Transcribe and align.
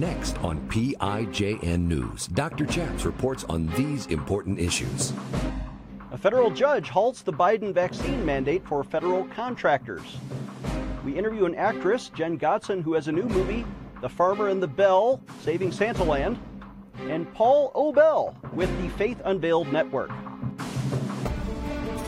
Next 0.00 0.38
on 0.42 0.58
PIJN 0.70 1.80
News, 1.80 2.26
Dr. 2.28 2.64
Chaps 2.64 3.04
reports 3.04 3.44
on 3.50 3.66
these 3.76 4.06
important 4.06 4.58
issues. 4.58 5.12
A 6.10 6.16
federal 6.16 6.50
judge 6.50 6.88
halts 6.88 7.20
the 7.20 7.34
Biden 7.34 7.74
vaccine 7.74 8.24
mandate 8.24 8.66
for 8.66 8.82
federal 8.82 9.26
contractors. 9.26 10.16
We 11.04 11.18
interview 11.18 11.44
an 11.44 11.54
actress, 11.54 12.08
Jen 12.14 12.38
Gotzon, 12.38 12.82
who 12.82 12.94
has 12.94 13.08
a 13.08 13.12
new 13.12 13.24
movie, 13.24 13.66
The 14.00 14.08
Farmer 14.08 14.48
and 14.48 14.62
the 14.62 14.68
Belle, 14.68 15.20
Saving 15.42 15.70
Santaland, 15.70 16.38
and 17.00 17.30
Paul 17.34 17.70
Obel 17.74 18.34
with 18.54 18.74
the 18.80 18.88
Faith 18.96 19.20
Unveiled 19.26 19.70
Network. 19.70 20.10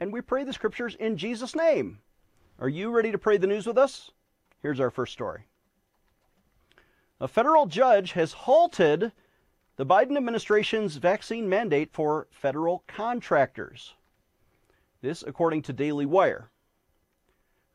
and 0.00 0.12
we 0.12 0.20
pray 0.20 0.44
the 0.44 0.52
scriptures 0.52 0.94
in 0.96 1.16
Jesus' 1.16 1.54
name. 1.54 1.98
Are 2.58 2.68
you 2.68 2.90
ready 2.90 3.12
to 3.12 3.18
pray 3.18 3.36
the 3.36 3.46
news 3.46 3.66
with 3.66 3.78
us? 3.78 4.10
Here's 4.62 4.80
our 4.80 4.90
first 4.90 5.12
story. 5.12 5.46
A 7.20 7.28
federal 7.28 7.66
judge 7.66 8.12
has 8.12 8.32
halted 8.32 9.12
the 9.76 9.86
Biden 9.86 10.16
administration's 10.16 10.96
vaccine 10.96 11.48
mandate 11.48 11.92
for 11.92 12.28
federal 12.30 12.82
contractors. 12.86 13.94
This, 15.02 15.22
according 15.26 15.62
to 15.62 15.72
Daily 15.72 16.06
Wire. 16.06 16.50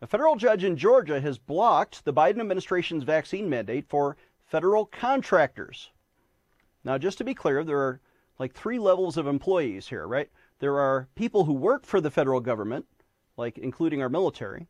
A 0.02 0.08
federal 0.08 0.36
judge 0.36 0.64
in 0.64 0.78
Georgia 0.78 1.22
has 1.22 1.38
blocked 1.38 2.04
the 2.06 2.14
Biden 2.14 2.40
administration's 2.40 3.04
vaccine 3.04 3.48
mandate 3.48 3.88
for 3.88 4.18
federal 4.48 4.86
contractors. 4.86 5.92
Now, 6.84 6.98
just 6.98 7.20
to 7.20 7.24
be 7.24 7.36
clear, 7.36 7.64
there 7.64 7.78
are 7.78 8.02
like 8.40 8.54
three 8.54 8.80
levels 8.80 9.18
of 9.18 9.28
employees 9.28 9.88
here, 9.88 10.08
right? 10.08 10.30
There 10.62 10.80
are 10.80 11.10
people 11.16 11.46
who 11.46 11.54
work 11.54 11.88
for 11.88 12.00
the 12.00 12.12
federal 12.12 12.40
government, 12.40 12.86
like 13.36 13.58
including 13.58 14.00
our 14.00 14.10
military. 14.10 14.68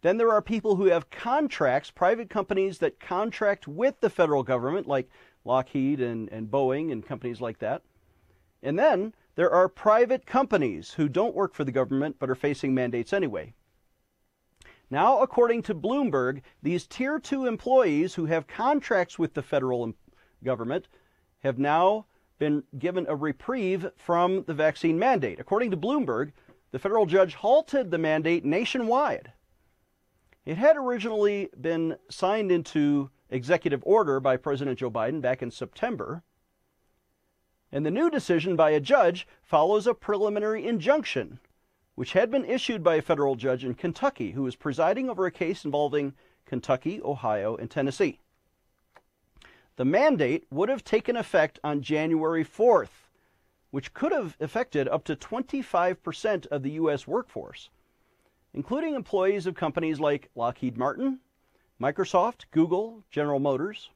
Then 0.00 0.16
there 0.16 0.32
are 0.32 0.40
people 0.40 0.76
who 0.76 0.86
have 0.86 1.10
contracts, 1.10 1.90
private 1.90 2.30
companies 2.30 2.78
that 2.78 2.98
contract 2.98 3.68
with 3.68 4.00
the 4.00 4.08
federal 4.08 4.42
government, 4.42 4.86
like 4.86 5.10
Lockheed 5.44 6.00
and, 6.00 6.30
and 6.30 6.50
Boeing 6.50 6.90
and 6.90 7.04
companies 7.06 7.42
like 7.42 7.58
that. 7.58 7.82
And 8.62 8.78
then 8.78 9.12
there 9.34 9.50
are 9.50 9.68
private 9.68 10.24
companies 10.24 10.94
who 10.94 11.06
don't 11.06 11.34
work 11.34 11.52
for 11.52 11.64
the 11.64 11.72
government 11.72 12.16
but 12.18 12.30
are 12.30 12.34
facing 12.34 12.74
mandates 12.74 13.12
anyway. 13.12 13.52
Now, 14.88 15.20
according 15.20 15.64
to 15.64 15.74
Bloomberg, 15.74 16.40
these 16.62 16.86
Tier 16.86 17.18
2 17.18 17.44
employees 17.44 18.14
who 18.14 18.24
have 18.24 18.46
contracts 18.46 19.18
with 19.18 19.34
the 19.34 19.42
federal 19.42 19.92
government 20.42 20.88
have 21.40 21.58
now 21.58 22.06
been 22.38 22.62
given 22.78 23.06
a 23.08 23.16
reprieve 23.16 23.86
from 23.96 24.44
the 24.44 24.54
vaccine 24.54 24.98
mandate. 24.98 25.40
According 25.40 25.70
to 25.70 25.76
Bloomberg, 25.76 26.32
the 26.70 26.78
federal 26.78 27.06
judge 27.06 27.34
halted 27.34 27.90
the 27.90 27.98
mandate 27.98 28.44
nationwide. 28.44 29.32
It 30.44 30.56
had 30.56 30.76
originally 30.76 31.48
been 31.60 31.96
signed 32.10 32.52
into 32.52 33.10
executive 33.30 33.82
order 33.84 34.20
by 34.20 34.36
President 34.36 34.78
Joe 34.78 34.90
Biden 34.90 35.20
back 35.20 35.42
in 35.42 35.50
September. 35.50 36.22
And 37.72 37.84
the 37.84 37.90
new 37.90 38.10
decision 38.10 38.54
by 38.54 38.70
a 38.70 38.80
judge 38.80 39.26
follows 39.42 39.86
a 39.86 39.94
preliminary 39.94 40.66
injunction, 40.66 41.40
which 41.96 42.12
had 42.12 42.30
been 42.30 42.44
issued 42.44 42.84
by 42.84 42.96
a 42.96 43.02
federal 43.02 43.34
judge 43.34 43.64
in 43.64 43.74
Kentucky 43.74 44.32
who 44.32 44.42
was 44.42 44.54
presiding 44.54 45.10
over 45.10 45.26
a 45.26 45.32
case 45.32 45.64
involving 45.64 46.14
Kentucky, 46.44 47.00
Ohio, 47.02 47.56
and 47.56 47.70
Tennessee. 47.70 48.20
The 49.76 49.84
mandate 49.84 50.46
would 50.50 50.70
have 50.70 50.84
taken 50.84 51.16
effect 51.16 51.58
on 51.62 51.82
January 51.82 52.44
4th, 52.44 53.10
which 53.70 53.92
could 53.92 54.10
have 54.10 54.36
affected 54.40 54.88
up 54.88 55.04
to 55.04 55.16
25% 55.16 56.46
of 56.46 56.62
the 56.62 56.70
U.S. 56.72 57.06
workforce, 57.06 57.68
including 58.54 58.94
employees 58.94 59.46
of 59.46 59.54
companies 59.54 60.00
like 60.00 60.30
Lockheed 60.34 60.78
Martin, 60.78 61.20
Microsoft, 61.78 62.46
Google, 62.52 63.04
General 63.10 63.38
Motors. 63.38 63.90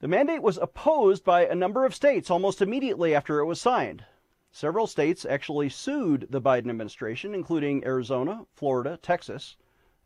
The 0.00 0.08
mandate 0.08 0.42
was 0.42 0.56
opposed 0.56 1.22
by 1.22 1.46
a 1.46 1.54
number 1.54 1.84
of 1.84 1.94
states 1.94 2.30
almost 2.30 2.62
immediately 2.62 3.14
after 3.14 3.38
it 3.38 3.46
was 3.46 3.60
signed. 3.60 4.04
Several 4.50 4.86
states 4.86 5.26
actually 5.26 5.68
sued 5.68 6.26
the 6.30 6.40
Biden 6.40 6.70
administration, 6.70 7.34
including 7.34 7.84
Arizona, 7.84 8.46
Florida, 8.54 8.98
Texas, 9.02 9.56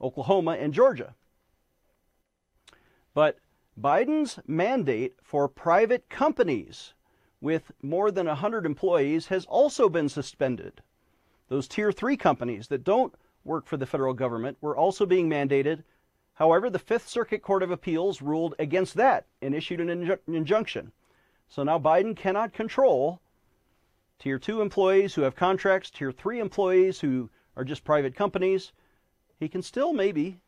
Oklahoma, 0.00 0.52
and 0.52 0.74
Georgia. 0.74 1.14
But 3.14 3.38
Biden's 3.80 4.40
mandate 4.46 5.14
for 5.22 5.46
private 5.48 6.08
companies 6.08 6.94
with 7.40 7.70
more 7.80 8.10
than 8.10 8.26
100 8.26 8.66
employees 8.66 9.28
has 9.28 9.44
also 9.46 9.88
been 9.88 10.08
suspended. 10.08 10.82
Those 11.48 11.68
tier 11.68 11.92
3 11.92 12.16
companies 12.16 12.68
that 12.68 12.82
don't 12.82 13.14
work 13.44 13.66
for 13.66 13.76
the 13.76 13.86
federal 13.86 14.14
government 14.14 14.58
were 14.60 14.76
also 14.76 15.06
being 15.06 15.30
mandated. 15.30 15.84
However, 16.34 16.68
the 16.68 16.80
Fifth 16.80 17.08
Circuit 17.08 17.40
Court 17.40 17.62
of 17.62 17.70
Appeals 17.70 18.20
ruled 18.20 18.56
against 18.58 18.94
that 18.94 19.26
and 19.40 19.54
issued 19.54 19.80
an 19.80 19.88
inju- 19.88 20.18
injunction. 20.26 20.90
So 21.48 21.62
now 21.62 21.78
Biden 21.78 22.16
cannot 22.16 22.52
control 22.52 23.20
tier 24.18 24.40
2 24.40 24.60
employees 24.60 25.14
who 25.14 25.22
have 25.22 25.36
contracts, 25.36 25.90
tier 25.90 26.10
3 26.10 26.40
employees 26.40 27.00
who 27.00 27.30
are 27.56 27.64
just 27.64 27.84
private 27.84 28.16
companies. 28.16 28.72
He 29.38 29.48
can 29.48 29.62
still 29.62 29.92
maybe, 29.92 30.40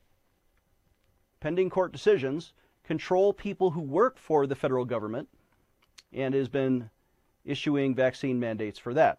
pending 1.38 1.70
court 1.70 1.92
decisions, 1.92 2.52
control 2.90 3.32
people 3.32 3.70
who 3.70 3.80
work 3.80 4.18
for 4.18 4.48
the 4.48 4.56
federal 4.56 4.84
government 4.84 5.28
and 6.12 6.34
has 6.34 6.48
been 6.48 6.90
issuing 7.44 7.94
vaccine 7.94 8.40
mandates 8.40 8.80
for 8.80 8.92
that. 8.92 9.16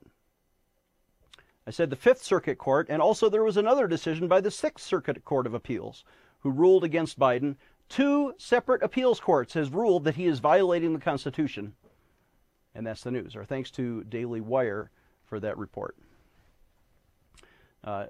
I 1.66 1.72
said 1.72 1.90
the 1.90 1.96
Fifth 1.96 2.22
Circuit 2.22 2.58
Court, 2.58 2.88
and 2.90 3.02
also 3.02 3.30
there 3.30 3.46
was 3.46 3.56
another 3.56 3.88
decision 3.88 4.28
by 4.28 4.42
the 4.42 4.52
Sixth 4.52 4.86
Circuit 4.86 5.24
Court 5.24 5.48
of 5.48 5.54
Appeals 5.54 6.04
who 6.40 6.52
ruled 6.52 6.84
against 6.84 7.18
Biden. 7.18 7.56
Two 7.88 8.34
separate 8.38 8.84
appeals 8.84 9.22
courts 9.22 9.54
has 9.54 9.70
ruled 9.70 10.04
that 10.04 10.16
he 10.16 10.26
is 10.26 10.40
violating 10.40 10.92
the 10.92 11.00
Constitution. 11.00 11.74
And 12.76 12.86
that's 12.86 13.04
the 13.04 13.12
news. 13.12 13.38
Our 13.38 13.46
thanks 13.46 13.72
to 13.72 14.04
Daily 14.04 14.42
Wire 14.42 14.92
for 15.24 15.40
that 15.40 15.58
report. 15.58 15.96
Uh, 17.86 18.08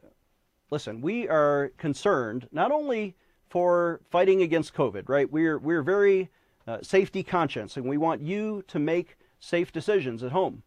listen, 0.72 1.02
we 1.02 1.28
are 1.28 1.72
concerned 1.78 2.48
not 2.52 2.72
only 2.72 3.16
for 3.52 4.00
fighting 4.10 4.42
against 4.42 4.74
COVID, 4.74 5.10
right? 5.10 5.30
We're, 5.30 5.60
we're 5.60 5.84
very 5.84 6.30
uh, 6.66 6.78
safety 6.82 7.22
conscious 7.22 7.76
and 7.76 7.86
we 7.86 7.98
want 7.98 8.22
you 8.22 8.64
to 8.70 8.80
make 8.80 9.18
safe 9.42 9.74
decisions 9.74 10.24
at 10.24 10.32
home. 10.32 10.64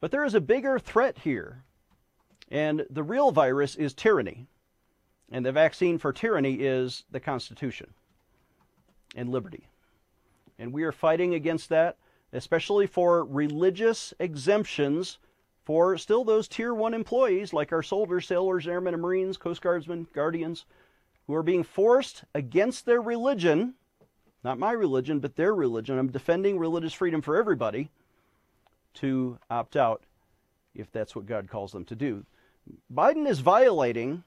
But 0.00 0.10
there 0.10 0.24
is 0.24 0.34
a 0.34 0.40
bigger 0.40 0.78
threat 0.80 1.18
here, 1.18 1.62
and 2.50 2.84
the 2.90 3.04
real 3.04 3.30
virus 3.30 3.76
is 3.76 3.94
tyranny. 3.94 4.48
And 5.30 5.46
the 5.46 5.52
vaccine 5.52 5.98
for 5.98 6.12
tyranny 6.12 6.54
is 6.54 7.04
the 7.12 7.20
Constitution 7.20 7.94
and 9.14 9.28
liberty. 9.28 9.68
And 10.58 10.72
we 10.72 10.82
are 10.82 10.90
fighting 10.90 11.34
against 11.34 11.68
that, 11.68 11.96
especially 12.32 12.88
for 12.88 13.24
religious 13.24 14.12
exemptions 14.18 15.18
for 15.64 15.96
still 15.96 16.24
those 16.24 16.48
tier 16.48 16.74
one 16.74 16.94
employees 16.94 17.52
like 17.52 17.70
our 17.70 17.84
soldiers, 17.84 18.26
sailors, 18.26 18.66
airmen, 18.66 18.94
and 18.94 19.02
Marines, 19.02 19.36
Coast 19.36 19.62
Guardsmen, 19.62 20.08
Guardians, 20.12 20.64
who 21.30 21.36
are 21.36 21.44
being 21.44 21.62
forced 21.62 22.24
against 22.34 22.86
their 22.86 23.00
religion, 23.00 23.74
not 24.42 24.58
my 24.58 24.72
religion, 24.72 25.20
but 25.20 25.36
their 25.36 25.54
religion. 25.54 25.96
I'm 25.96 26.10
defending 26.10 26.58
religious 26.58 26.92
freedom 26.92 27.22
for 27.22 27.36
everybody 27.36 27.88
to 28.94 29.38
opt 29.48 29.76
out 29.76 30.02
if 30.74 30.90
that's 30.90 31.14
what 31.14 31.26
God 31.26 31.48
calls 31.48 31.70
them 31.70 31.84
to 31.84 31.94
do. 31.94 32.26
Biden 32.92 33.28
is 33.28 33.38
violating, 33.38 34.24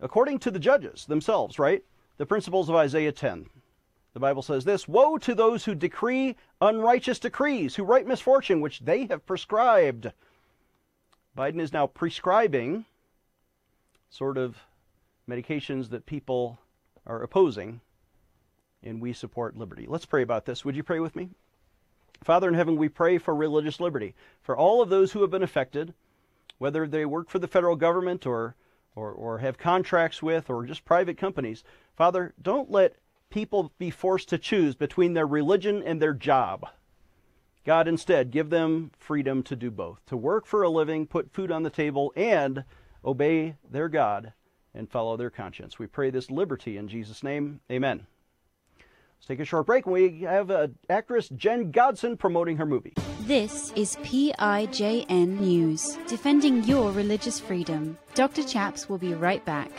according 0.00 0.38
to 0.38 0.50
the 0.50 0.58
judges 0.58 1.04
themselves, 1.04 1.58
right? 1.58 1.84
The 2.16 2.24
principles 2.24 2.70
of 2.70 2.76
Isaiah 2.76 3.12
10. 3.12 3.50
The 4.14 4.20
Bible 4.20 4.40
says 4.40 4.64
this 4.64 4.88
Woe 4.88 5.18
to 5.18 5.34
those 5.34 5.66
who 5.66 5.74
decree 5.74 6.34
unrighteous 6.62 7.18
decrees, 7.18 7.76
who 7.76 7.84
write 7.84 8.06
misfortune 8.06 8.62
which 8.62 8.80
they 8.80 9.04
have 9.08 9.26
prescribed. 9.26 10.10
Biden 11.36 11.60
is 11.60 11.74
now 11.74 11.86
prescribing 11.86 12.86
sort 14.08 14.38
of 14.38 14.56
medications 15.28 15.90
that 15.90 16.06
people 16.06 16.58
are 17.06 17.22
opposing, 17.22 17.80
and 18.82 19.00
we 19.00 19.12
support 19.12 19.56
liberty. 19.56 19.86
Let's 19.88 20.06
pray 20.06 20.22
about 20.22 20.46
this. 20.46 20.64
Would 20.64 20.76
you 20.76 20.82
pray 20.82 21.00
with 21.00 21.16
me? 21.16 21.30
Father 22.22 22.48
in 22.48 22.54
heaven, 22.54 22.76
we 22.76 22.88
pray 22.88 23.18
for 23.18 23.34
religious 23.34 23.80
liberty 23.80 24.14
for 24.42 24.56
all 24.56 24.82
of 24.82 24.90
those 24.90 25.12
who 25.12 25.22
have 25.22 25.30
been 25.30 25.42
affected, 25.42 25.94
whether 26.58 26.86
they 26.86 27.06
work 27.06 27.30
for 27.30 27.38
the 27.38 27.48
federal 27.48 27.76
government 27.76 28.26
or, 28.26 28.54
or, 28.94 29.10
or 29.10 29.38
have 29.38 29.56
contracts 29.56 30.22
with 30.22 30.50
or 30.50 30.66
just 30.66 30.84
private 30.84 31.16
companies. 31.16 31.64
Father, 31.96 32.34
don't 32.40 32.70
let 32.70 32.96
people 33.30 33.72
be 33.78 33.90
forced 33.90 34.28
to 34.28 34.38
choose 34.38 34.74
between 34.74 35.14
their 35.14 35.26
religion 35.26 35.82
and 35.82 36.00
their 36.00 36.12
job. 36.12 36.66
God, 37.64 37.88
instead, 37.88 38.30
give 38.30 38.50
them 38.50 38.90
freedom 38.98 39.42
to 39.44 39.56
do 39.56 39.70
both 39.70 40.04
to 40.06 40.16
work 40.16 40.46
for 40.46 40.62
a 40.62 40.70
living, 40.70 41.06
put 41.06 41.32
food 41.32 41.50
on 41.50 41.62
the 41.62 41.70
table, 41.70 42.12
and 42.16 42.64
obey 43.04 43.56
their 43.70 43.88
God 43.88 44.32
and 44.74 44.90
follow 44.90 45.16
their 45.16 45.30
conscience. 45.30 45.78
We 45.78 45.86
pray 45.86 46.10
this 46.10 46.30
liberty 46.30 46.76
in 46.76 46.88
Jesus' 46.88 47.22
name. 47.22 47.60
Amen. 47.70 48.06
Let's 48.76 49.26
take 49.28 49.40
a 49.40 49.44
short 49.44 49.66
break. 49.66 49.86
We 49.86 50.22
have 50.22 50.50
uh, 50.50 50.68
actress 50.88 51.28
Jen 51.28 51.70
Gotzon 51.72 52.18
promoting 52.18 52.56
her 52.56 52.64
movie. 52.64 52.94
This 53.20 53.70
is 53.76 53.96
PIJN 53.96 55.38
News, 55.40 55.98
defending 56.08 56.64
your 56.64 56.90
religious 56.90 57.38
freedom. 57.38 57.98
Dr. 58.14 58.42
Chaps 58.42 58.88
will 58.88 58.96
be 58.98 59.12
right 59.12 59.44
back. 59.44 59.70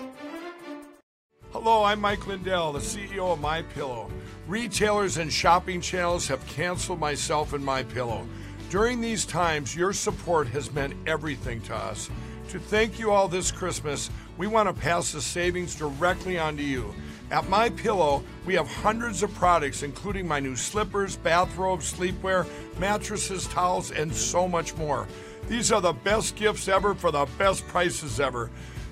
Hello, 1.51 1.83
I'm 1.83 1.99
Mike 1.99 2.27
Lindell, 2.27 2.71
the 2.71 2.79
CEO 2.79 3.33
of 3.33 3.41
My 3.41 3.61
Pillow. 3.61 4.09
Retailers 4.47 5.17
and 5.17 5.33
shopping 5.33 5.81
channels 5.81 6.27
have 6.27 6.45
canceled 6.47 6.99
myself 6.99 7.53
and 7.53 7.65
My 7.65 7.83
Pillow. 7.83 8.27
During 8.69 9.01
these 9.01 9.25
times, 9.25 9.75
your 9.75 9.91
support 9.91 10.47
has 10.49 10.71
meant 10.71 10.93
everything 11.05 11.59
to 11.63 11.75
us. 11.75 12.09
To 12.49 12.59
thank 12.59 12.99
you 12.99 13.11
all 13.11 13.27
this 13.27 13.51
Christmas, 13.51 14.09
we 14.41 14.47
want 14.47 14.67
to 14.67 14.81
pass 14.81 15.11
the 15.11 15.21
savings 15.21 15.75
directly 15.75 16.39
on 16.39 16.57
to 16.57 16.63
you. 16.63 16.91
At 17.29 17.47
My 17.47 17.69
Pillow, 17.69 18.23
we 18.43 18.55
have 18.55 18.67
hundreds 18.67 19.21
of 19.21 19.31
products 19.35 19.83
including 19.83 20.27
my 20.27 20.39
new 20.39 20.55
slippers, 20.55 21.15
bathrobes, 21.15 21.93
sleepwear, 21.93 22.47
mattresses, 22.79 23.45
towels, 23.45 23.91
and 23.91 24.11
so 24.11 24.47
much 24.47 24.75
more. 24.77 25.07
These 25.47 25.71
are 25.71 25.79
the 25.79 25.93
best 25.93 26.35
gifts 26.37 26.67
ever 26.67 26.95
for 26.95 27.11
the 27.11 27.27
best 27.37 27.67
prices 27.67 28.19
ever. 28.19 28.49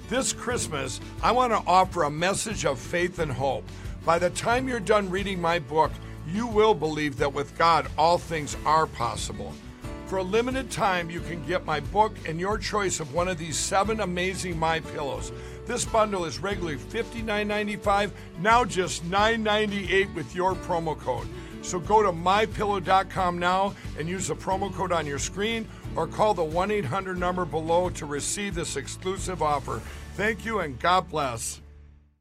This 0.07 0.33
Christmas, 0.33 1.01
I 1.23 1.31
want 1.31 1.51
to 1.51 1.67
offer 1.67 2.03
a 2.03 2.11
message 2.11 2.63
of 2.63 2.77
faith 2.77 3.17
and 3.17 3.31
hope. 3.31 3.67
By 4.05 4.19
the 4.19 4.29
time 4.29 4.67
you're 4.67 4.79
done 4.79 5.09
reading 5.09 5.41
my 5.41 5.57
book, 5.57 5.91
you 6.31 6.45
will 6.45 6.75
believe 6.75 7.17
that 7.17 7.33
with 7.33 7.57
God, 7.57 7.87
all 7.97 8.19
things 8.19 8.55
are 8.67 8.85
possible. 8.85 9.55
For 10.09 10.17
a 10.17 10.23
limited 10.23 10.71
time, 10.71 11.11
you 11.11 11.19
can 11.19 11.45
get 11.45 11.67
my 11.67 11.81
book 11.81 12.15
and 12.25 12.39
your 12.39 12.57
choice 12.57 12.99
of 12.99 13.13
one 13.13 13.27
of 13.27 13.37
these 13.37 13.55
seven 13.55 13.99
amazing 13.99 14.57
My 14.57 14.79
Pillows. 14.79 15.31
This 15.67 15.85
bundle 15.85 16.25
is 16.25 16.39
regularly 16.39 16.77
$59.95, 16.77 18.09
now 18.39 18.65
just 18.65 19.07
$9.98 19.07 20.11
with 20.15 20.33
your 20.33 20.55
promo 20.55 20.97
code. 20.97 21.27
So 21.61 21.79
go 21.79 22.01
to 22.01 22.11
mypillow.com 22.11 23.37
now 23.37 23.75
and 23.99 24.09
use 24.09 24.29
the 24.29 24.35
promo 24.35 24.73
code 24.73 24.91
on 24.91 25.05
your 25.05 25.19
screen 25.19 25.67
or 25.95 26.07
call 26.07 26.33
the 26.33 26.43
1 26.43 26.71
800 26.71 27.19
number 27.19 27.45
below 27.45 27.91
to 27.91 28.07
receive 28.07 28.55
this 28.55 28.77
exclusive 28.77 29.43
offer. 29.43 29.79
Thank 30.15 30.43
you 30.43 30.61
and 30.61 30.79
God 30.79 31.07
bless. 31.07 31.61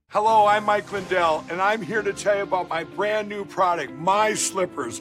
Hello, 0.09 0.45
I'm 0.45 0.65
Mike 0.65 0.93
Lindell, 0.93 1.43
and 1.49 1.59
I'm 1.59 1.81
here 1.81 2.03
to 2.03 2.13
tell 2.13 2.37
you 2.37 2.43
about 2.43 2.69
my 2.69 2.85
brand 2.85 3.31
new 3.31 3.47
product, 3.47 3.93
My 3.95 4.35
Slippers. 4.35 5.01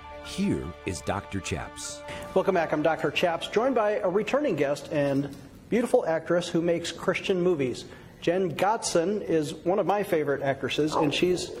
Here 0.23 0.63
is 0.85 1.01
Dr. 1.01 1.39
Chaps. 1.39 2.01
Welcome 2.33 2.55
back. 2.55 2.71
I'm 2.71 2.83
Dr. 2.83 3.11
Chaps, 3.11 3.47
joined 3.47 3.75
by 3.75 3.97
a 3.97 4.09
returning 4.09 4.55
guest 4.55 4.87
and 4.91 5.35
beautiful 5.69 6.05
actress 6.05 6.47
who 6.47 6.61
makes 6.61 6.91
Christian 6.91 7.41
movies. 7.41 7.85
Jen 8.21 8.55
Gotzon 8.55 9.21
is 9.23 9.53
one 9.53 9.79
of 9.79 9.87
my 9.87 10.03
favorite 10.03 10.41
actresses, 10.41 10.93
and 10.93 11.13
she's 11.13 11.51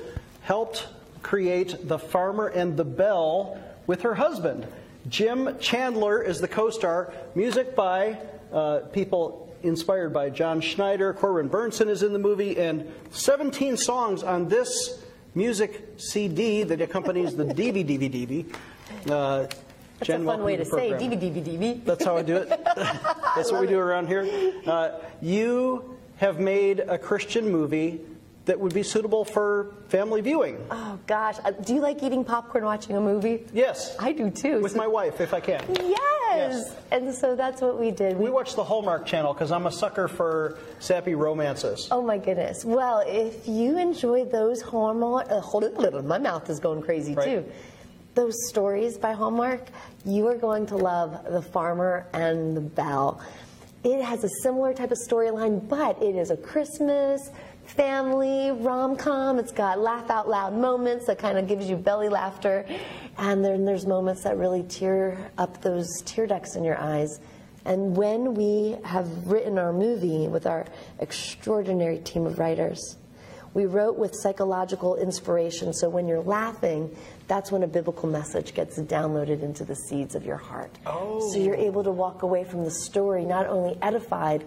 helped 0.43 0.87
create 1.23 1.87
The 1.87 1.97
Farmer 1.97 2.47
and 2.47 2.77
the 2.77 2.85
Belle 2.85 3.59
with 3.87 4.03
her 4.03 4.13
husband. 4.13 4.67
Jim 5.09 5.57
Chandler 5.59 6.21
is 6.21 6.39
the 6.39 6.47
co 6.47 6.69
star. 6.69 7.13
Music 7.33 7.75
by 7.75 8.19
uh, 8.53 8.79
people 8.93 9.53
inspired 9.63 10.13
by 10.13 10.29
John 10.29 10.61
Schneider. 10.61 11.13
Corbin 11.13 11.49
Bernsen 11.49 11.89
is 11.89 12.03
in 12.03 12.13
the 12.13 12.19
movie, 12.19 12.57
and 12.57 12.91
17 13.09 13.75
songs 13.75 14.21
on 14.21 14.47
this 14.47 15.00
music 15.35 15.93
CD 15.97 16.63
that 16.63 16.81
accompanies 16.81 17.35
the 17.35 17.45
DVD 17.45 17.85
DVD. 17.85 18.45
Uh, 19.09 19.47
That's 19.47 19.57
Jen, 20.03 20.21
a 20.23 20.25
fun 20.25 20.43
way 20.43 20.57
to, 20.57 20.65
say 20.65 20.91
DVD 20.91 21.43
DVD. 21.43 21.85
That's 21.85 22.03
how 22.03 22.17
I 22.17 22.21
do 22.21 22.37
it. 22.37 22.49
That's 22.75 23.51
what 23.51 23.61
we 23.61 23.67
do 23.67 23.79
around 23.79 24.07
here. 24.07 24.27
Uh, 24.65 24.99
you 25.21 25.97
have 26.17 26.39
made 26.39 26.79
a 26.79 26.97
Christian 26.97 27.49
movie 27.49 28.01
that 28.51 28.59
would 28.59 28.73
be 28.73 28.83
suitable 28.83 29.23
for 29.23 29.71
family 29.87 30.19
viewing. 30.19 30.57
Oh 30.69 30.99
gosh, 31.07 31.37
uh, 31.45 31.51
do 31.51 31.73
you 31.73 31.79
like 31.79 32.03
eating 32.03 32.25
popcorn 32.25 32.65
watching 32.65 32.97
a 32.97 32.99
movie? 32.99 33.45
Yes, 33.53 33.95
I 33.97 34.11
do 34.11 34.29
too. 34.29 34.59
With 34.59 34.73
so, 34.73 34.77
my 34.77 34.87
wife, 34.87 35.21
if 35.21 35.33
I 35.33 35.39
can. 35.39 35.63
Yes. 35.79 35.97
yes. 36.35 36.75
And 36.91 37.15
so 37.15 37.33
that's 37.33 37.61
what 37.61 37.79
we 37.79 37.91
did. 37.91 38.17
We, 38.17 38.25
we 38.25 38.29
watch 38.29 38.55
the 38.55 38.63
Hallmark 38.65 39.05
Channel 39.05 39.33
because 39.33 39.53
I'm 39.53 39.67
a 39.67 39.71
sucker 39.71 40.09
for 40.09 40.57
sappy 40.79 41.15
romances. 41.15 41.87
Oh 41.91 42.01
my 42.01 42.17
goodness. 42.17 42.65
Well, 42.65 43.05
if 43.07 43.47
you 43.47 43.77
enjoy 43.77 44.25
those 44.25 44.61
Hallmark, 44.61 45.31
uh, 45.31 45.39
hold 45.39 45.63
it, 45.63 45.77
a 45.77 45.79
little 45.79 46.01
my 46.01 46.17
mouth 46.17 46.49
is 46.49 46.59
going 46.59 46.81
crazy 46.81 47.13
right. 47.13 47.25
too. 47.25 47.45
Those 48.15 48.35
stories 48.49 48.97
by 48.97 49.13
Hallmark, 49.13 49.69
you 50.03 50.27
are 50.27 50.35
going 50.35 50.65
to 50.67 50.75
love 50.75 51.23
The 51.31 51.41
Farmer 51.41 52.05
and 52.11 52.57
the 52.57 52.61
Belle. 52.61 53.21
It 53.85 54.03
has 54.03 54.25
a 54.25 54.29
similar 54.43 54.73
type 54.73 54.91
of 54.91 54.97
storyline, 55.09 55.67
but 55.69 56.03
it 56.03 56.15
is 56.15 56.31
a 56.31 56.37
Christmas 56.37 57.31
family 57.75 58.51
rom-com. 58.51 59.39
It's 59.39 59.51
got 59.51 59.79
laugh 59.79 60.09
out 60.09 60.27
loud 60.27 60.53
moments 60.53 61.05
that 61.07 61.19
kind 61.19 61.37
of 61.37 61.47
gives 61.47 61.69
you 61.69 61.75
belly 61.75 62.09
laughter. 62.09 62.65
And 63.17 63.43
then 63.43 63.65
there's 63.65 63.85
moments 63.85 64.23
that 64.23 64.37
really 64.37 64.63
tear 64.63 65.31
up 65.37 65.61
those 65.61 65.87
tear 66.05 66.27
ducts 66.27 66.55
in 66.55 66.63
your 66.63 66.79
eyes. 66.79 67.19
And 67.65 67.95
when 67.95 68.33
we 68.33 68.77
have 68.83 69.27
written 69.27 69.57
our 69.57 69.71
movie 69.71 70.27
with 70.27 70.47
our 70.47 70.65
extraordinary 70.99 71.99
team 71.99 72.25
of 72.25 72.39
writers, 72.39 72.97
we 73.53 73.65
wrote 73.65 73.97
with 73.97 74.15
psychological 74.15 74.95
inspiration. 74.95 75.73
So 75.73 75.89
when 75.89 76.07
you're 76.07 76.21
laughing, 76.21 76.95
that's 77.27 77.51
when 77.51 77.63
a 77.63 77.67
biblical 77.67 78.09
message 78.09 78.53
gets 78.53 78.79
downloaded 78.79 79.43
into 79.43 79.65
the 79.65 79.75
seeds 79.75 80.15
of 80.15 80.25
your 80.25 80.37
heart. 80.37 80.77
Oh. 80.85 81.19
So 81.31 81.39
you're 81.39 81.57
oh. 81.57 81.67
able 81.67 81.83
to 81.83 81.91
walk 81.91 82.23
away 82.23 82.43
from 82.43 82.63
the 82.63 82.71
story 82.71 83.25
not 83.25 83.47
only 83.47 83.77
edified, 83.81 84.45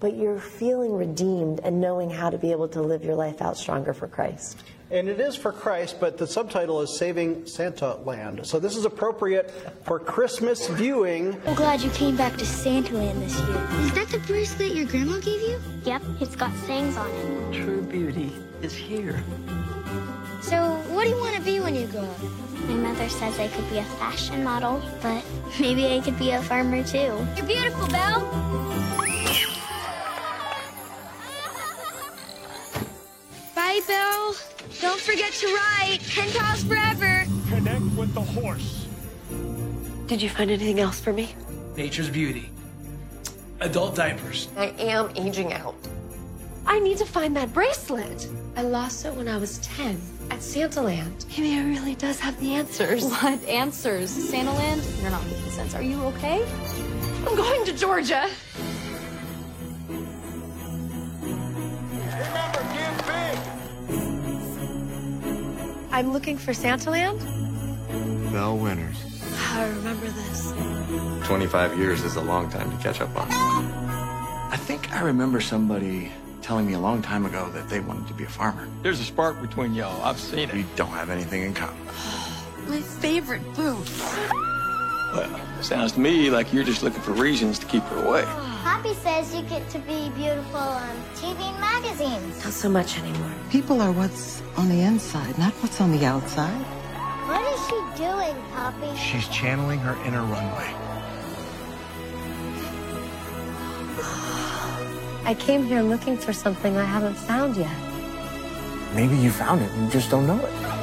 but 0.00 0.16
you're 0.16 0.38
feeling 0.38 0.94
redeemed 0.94 1.60
and 1.60 1.80
knowing 1.80 2.10
how 2.10 2.30
to 2.30 2.38
be 2.38 2.52
able 2.52 2.68
to 2.68 2.82
live 2.82 3.04
your 3.04 3.14
life 3.14 3.40
out 3.40 3.56
stronger 3.56 3.94
for 3.94 4.06
Christ. 4.06 4.62
And 4.90 5.08
it 5.08 5.18
is 5.18 5.34
for 5.34 5.50
Christ, 5.50 5.98
but 5.98 6.16
the 6.16 6.26
subtitle 6.26 6.80
is 6.80 6.96
Saving 6.96 7.44
Santa 7.46 7.96
Land. 8.04 8.46
So 8.46 8.60
this 8.60 8.76
is 8.76 8.84
appropriate 8.84 9.50
for 9.84 9.98
Christmas 9.98 10.68
viewing. 10.68 11.40
I'm 11.44 11.54
glad 11.54 11.80
you 11.80 11.90
came 11.90 12.16
back 12.16 12.36
to 12.36 12.46
Santa 12.46 12.94
Land 12.94 13.20
this 13.20 13.36
year. 13.40 13.68
Is 13.80 13.92
that 13.94 14.08
the 14.10 14.20
bracelet 14.20 14.76
your 14.76 14.86
grandma 14.86 15.18
gave 15.18 15.40
you? 15.40 15.60
Yep, 15.84 16.02
it's 16.20 16.36
got 16.36 16.54
sayings 16.66 16.96
on 16.96 17.10
it. 17.10 17.64
True 17.64 17.82
beauty 17.82 18.32
is 18.62 18.74
here. 18.74 19.24
So, 20.40 20.76
what 20.90 21.04
do 21.04 21.10
you 21.10 21.16
want 21.16 21.34
to 21.34 21.42
be 21.42 21.58
when 21.58 21.74
you 21.74 21.88
grow 21.88 22.02
up? 22.02 22.22
My 22.68 22.74
mother 22.74 23.08
says 23.08 23.38
I 23.40 23.48
could 23.48 23.68
be 23.68 23.78
a 23.78 23.84
fashion 23.84 24.44
model, 24.44 24.80
but 25.02 25.24
maybe 25.60 25.88
I 25.88 26.00
could 26.00 26.18
be 26.18 26.30
a 26.30 26.42
farmer 26.42 26.84
too. 26.84 27.26
You're 27.36 27.46
beautiful, 27.46 27.88
Belle. 27.88 28.20
Bye, 33.76 33.82
Belle. 33.86 34.34
Don't 34.80 35.00
forget 35.00 35.32
to 35.34 35.46
write. 35.48 35.98
Pen 36.14 36.30
pals 36.30 36.64
forever. 36.64 37.26
Connect 37.48 37.82
with 37.96 38.14
the 38.14 38.22
horse. 38.22 38.86
Did 40.06 40.22
you 40.22 40.30
find 40.30 40.50
anything 40.50 40.80
else 40.80 40.98
for 40.98 41.12
me? 41.12 41.34
Nature's 41.76 42.08
beauty. 42.08 42.50
Adult 43.60 43.94
diapers. 43.94 44.48
I 44.56 44.68
am 44.78 45.10
aging 45.14 45.52
out. 45.52 45.74
I 46.66 46.78
need 46.78 46.96
to 46.98 47.04
find 47.04 47.36
that 47.36 47.52
bracelet. 47.52 48.26
I 48.56 48.62
lost 48.62 49.04
it 49.04 49.12
when 49.12 49.28
I 49.28 49.36
was 49.36 49.58
10. 49.58 50.00
I 50.30 50.34
at 50.34 50.40
Santaland. 50.40 51.26
Maybe 51.36 51.54
it 51.54 51.64
really 51.64 51.96
does 51.96 52.18
have 52.20 52.40
the 52.40 52.54
answers. 52.54 53.04
What 53.22 53.44
answers? 53.44 54.10
Santaland? 54.10 55.02
You're 55.02 55.10
not 55.10 55.24
making 55.26 55.50
sense. 55.50 55.74
Are 55.74 55.82
you 55.82 56.02
okay? 56.04 56.42
I'm 57.26 57.36
going 57.36 57.66
to 57.66 57.74
Georgia. 57.74 58.30
I'm 65.96 66.12
looking 66.12 66.36
for 66.36 66.52
Santaland. 66.52 67.22
Bell 68.30 68.58
Winners. 68.58 68.98
I 69.54 69.66
remember 69.66 70.06
this. 70.06 70.52
25 71.26 71.78
years 71.78 72.02
is 72.02 72.16
a 72.16 72.20
long 72.20 72.50
time 72.50 72.70
to 72.70 72.76
catch 72.82 73.00
up 73.00 73.18
on. 73.18 73.26
I 73.30 74.58
think 74.58 74.92
I 74.92 75.00
remember 75.00 75.40
somebody 75.40 76.12
telling 76.42 76.66
me 76.66 76.74
a 76.74 76.78
long 76.78 77.00
time 77.00 77.24
ago 77.24 77.48
that 77.54 77.70
they 77.70 77.80
wanted 77.80 78.06
to 78.08 78.12
be 78.12 78.24
a 78.24 78.28
farmer. 78.28 78.68
There's 78.82 79.00
a 79.00 79.04
spark 79.04 79.40
between 79.40 79.72
y'all. 79.72 80.04
I've 80.04 80.20
seen 80.20 80.50
it. 80.50 80.54
We 80.54 80.66
don't 80.76 80.90
have 80.90 81.08
anything 81.08 81.44
in 81.44 81.54
common. 81.54 81.82
My 82.68 82.82
favorite 82.82 83.40
food. 83.54 83.88
Well, 85.14 85.62
sounds 85.62 85.92
to 85.92 86.00
me 86.00 86.28
like 86.28 86.52
you're 86.52 86.62
just 86.62 86.82
looking 86.82 87.00
for 87.00 87.12
reasons 87.12 87.58
to 87.60 87.64
keep 87.64 87.82
her 87.84 88.04
away. 88.04 88.24
Ah. 88.26 88.55
Poppy 88.66 88.94
says 88.94 89.32
you 89.32 89.42
get 89.42 89.70
to 89.70 89.78
be 89.78 90.10
beautiful 90.16 90.58
on 90.58 90.96
TV 91.14 91.38
and 91.38 91.60
magazines. 91.60 92.42
Not 92.42 92.52
so 92.52 92.68
much 92.68 92.98
anymore. 92.98 93.32
People 93.48 93.80
are 93.80 93.92
what's 93.92 94.42
on 94.56 94.68
the 94.68 94.80
inside, 94.80 95.38
not 95.38 95.52
what's 95.62 95.80
on 95.80 95.92
the 95.92 96.04
outside. 96.04 96.66
What 97.28 97.42
is 97.54 97.60
she 97.68 97.76
doing, 97.96 98.34
Poppy? 98.50 98.92
She's 98.98 99.28
channeling 99.28 99.78
her 99.78 99.94
inner 100.04 100.22
runway. 100.22 100.74
I 105.24 105.36
came 105.38 105.64
here 105.64 105.82
looking 105.82 106.18
for 106.18 106.32
something 106.32 106.76
I 106.76 106.84
haven't 106.84 107.14
found 107.14 107.56
yet. 107.56 107.70
Maybe 108.96 109.16
you 109.16 109.30
found 109.30 109.62
it, 109.62 109.70
and 109.74 109.84
you 109.86 109.92
just 109.92 110.10
don't 110.10 110.26
know 110.26 110.44
it. 110.44 110.75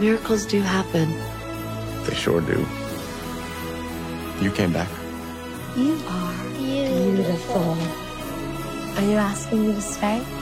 Miracles 0.00 0.46
do 0.46 0.62
happen. 0.62 1.12
They 2.06 2.14
sure 2.14 2.40
do. 2.40 2.66
You 4.40 4.50
came 4.50 4.72
back. 4.72 4.88
You 5.76 5.92
are 6.08 6.44
beautiful. 6.56 7.76
Are 8.96 9.02
you 9.02 9.18
asking 9.18 9.68
me 9.68 9.74
to 9.74 9.82
stay? 9.82 10.39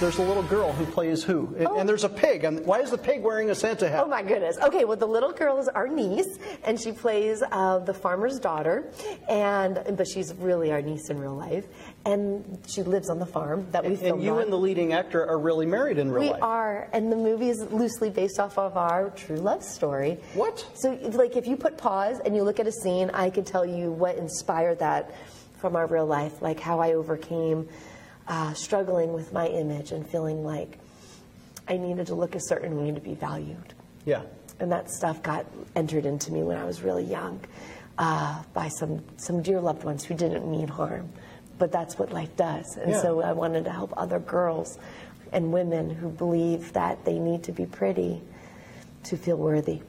There's 0.00 0.18
a 0.18 0.22
little 0.22 0.42
girl 0.42 0.72
who 0.72 0.84
plays 0.86 1.22
who, 1.22 1.54
and, 1.56 1.68
and 1.68 1.88
there's 1.88 2.02
a 2.02 2.08
pig. 2.08 2.42
And 2.42 2.66
why 2.66 2.80
is 2.80 2.90
the 2.90 2.98
pig 2.98 3.22
wearing 3.22 3.50
a 3.50 3.54
Santa 3.54 3.88
hat? 3.88 4.02
Oh 4.04 4.08
my 4.08 4.22
goodness. 4.22 4.58
Okay, 4.58 4.84
well 4.84 4.96
the 4.96 5.06
little 5.06 5.32
girl 5.32 5.58
is 5.58 5.68
our 5.68 5.86
niece, 5.86 6.36
and 6.64 6.80
she 6.80 6.90
plays 6.90 7.44
uh, 7.52 7.78
the 7.78 7.94
farmer's 7.94 8.40
daughter, 8.40 8.90
and 9.28 9.96
but 9.96 10.08
she's 10.08 10.34
really 10.34 10.72
our 10.72 10.82
niece 10.82 11.10
in 11.10 11.18
real 11.20 11.36
life, 11.36 11.66
and 12.04 12.58
she 12.66 12.82
lives 12.82 13.08
on 13.08 13.20
the 13.20 13.26
farm 13.26 13.68
that 13.70 13.84
we 13.84 13.94
and 14.04 14.22
you 14.22 14.34
on. 14.34 14.42
and 14.42 14.52
the 14.52 14.58
leading 14.58 14.92
actor 14.92 15.24
are 15.24 15.38
really 15.38 15.64
married 15.64 15.98
in 15.98 16.10
real 16.10 16.20
we 16.20 16.30
life. 16.30 16.40
We 16.40 16.42
are, 16.42 16.88
and 16.92 17.12
the 17.12 17.16
movie 17.16 17.50
is 17.50 17.60
loosely 17.70 18.10
based 18.10 18.40
off 18.40 18.58
of 18.58 18.76
our 18.76 19.10
true 19.10 19.36
love 19.36 19.62
story. 19.62 20.18
What? 20.34 20.66
So, 20.74 20.98
like, 21.12 21.36
if 21.36 21.46
you 21.46 21.56
put 21.56 21.78
pause 21.78 22.18
and 22.24 22.34
you 22.34 22.42
look 22.42 22.58
at 22.58 22.66
a 22.66 22.72
scene, 22.72 23.10
I 23.14 23.30
could 23.30 23.46
tell 23.46 23.64
you 23.64 23.92
what 23.92 24.16
inspired 24.16 24.80
that 24.80 25.14
from 25.58 25.76
our 25.76 25.86
real 25.86 26.06
life, 26.06 26.42
like 26.42 26.58
how 26.58 26.80
I 26.80 26.94
overcame 26.94 27.68
uh, 28.28 28.54
struggling 28.54 29.12
with 29.12 29.32
my 29.32 29.46
image 29.48 29.92
and 29.92 30.08
feeling 30.08 30.44
like 30.44 30.78
I 31.68 31.76
needed 31.76 32.06
to 32.08 32.14
look 32.14 32.34
a 32.34 32.40
certain 32.40 32.82
way 32.82 32.90
to 32.92 33.00
be 33.00 33.14
valued. 33.14 33.74
Yeah. 34.04 34.22
And 34.60 34.70
that 34.72 34.90
stuff 34.90 35.22
got 35.22 35.46
entered 35.74 36.06
into 36.06 36.32
me 36.32 36.42
when 36.42 36.56
I 36.56 36.64
was 36.64 36.82
really 36.82 37.04
young 37.04 37.40
uh, 37.98 38.42
by 38.52 38.68
some, 38.68 39.02
some 39.16 39.42
dear 39.42 39.60
loved 39.60 39.84
ones 39.84 40.04
who 40.04 40.14
didn't 40.14 40.50
mean 40.50 40.68
harm. 40.68 41.10
But 41.58 41.70
that's 41.72 41.98
what 41.98 42.12
life 42.12 42.36
does. 42.36 42.76
And 42.80 42.92
Yeah. 42.92 43.02
so 43.02 43.20
I 43.22 43.32
wanted 43.32 43.64
to 43.64 43.70
help 43.70 43.92
other 43.96 44.18
girls 44.18 44.78
and 45.32 45.52
women 45.52 45.90
who 45.90 46.08
believe 46.08 46.72
that 46.74 47.04
they 47.04 47.18
need 47.18 47.44
to 47.44 47.52
be 47.52 47.66
pretty 47.66 48.22
to 49.04 49.16
feel 49.16 49.36
worthy. 49.36 49.80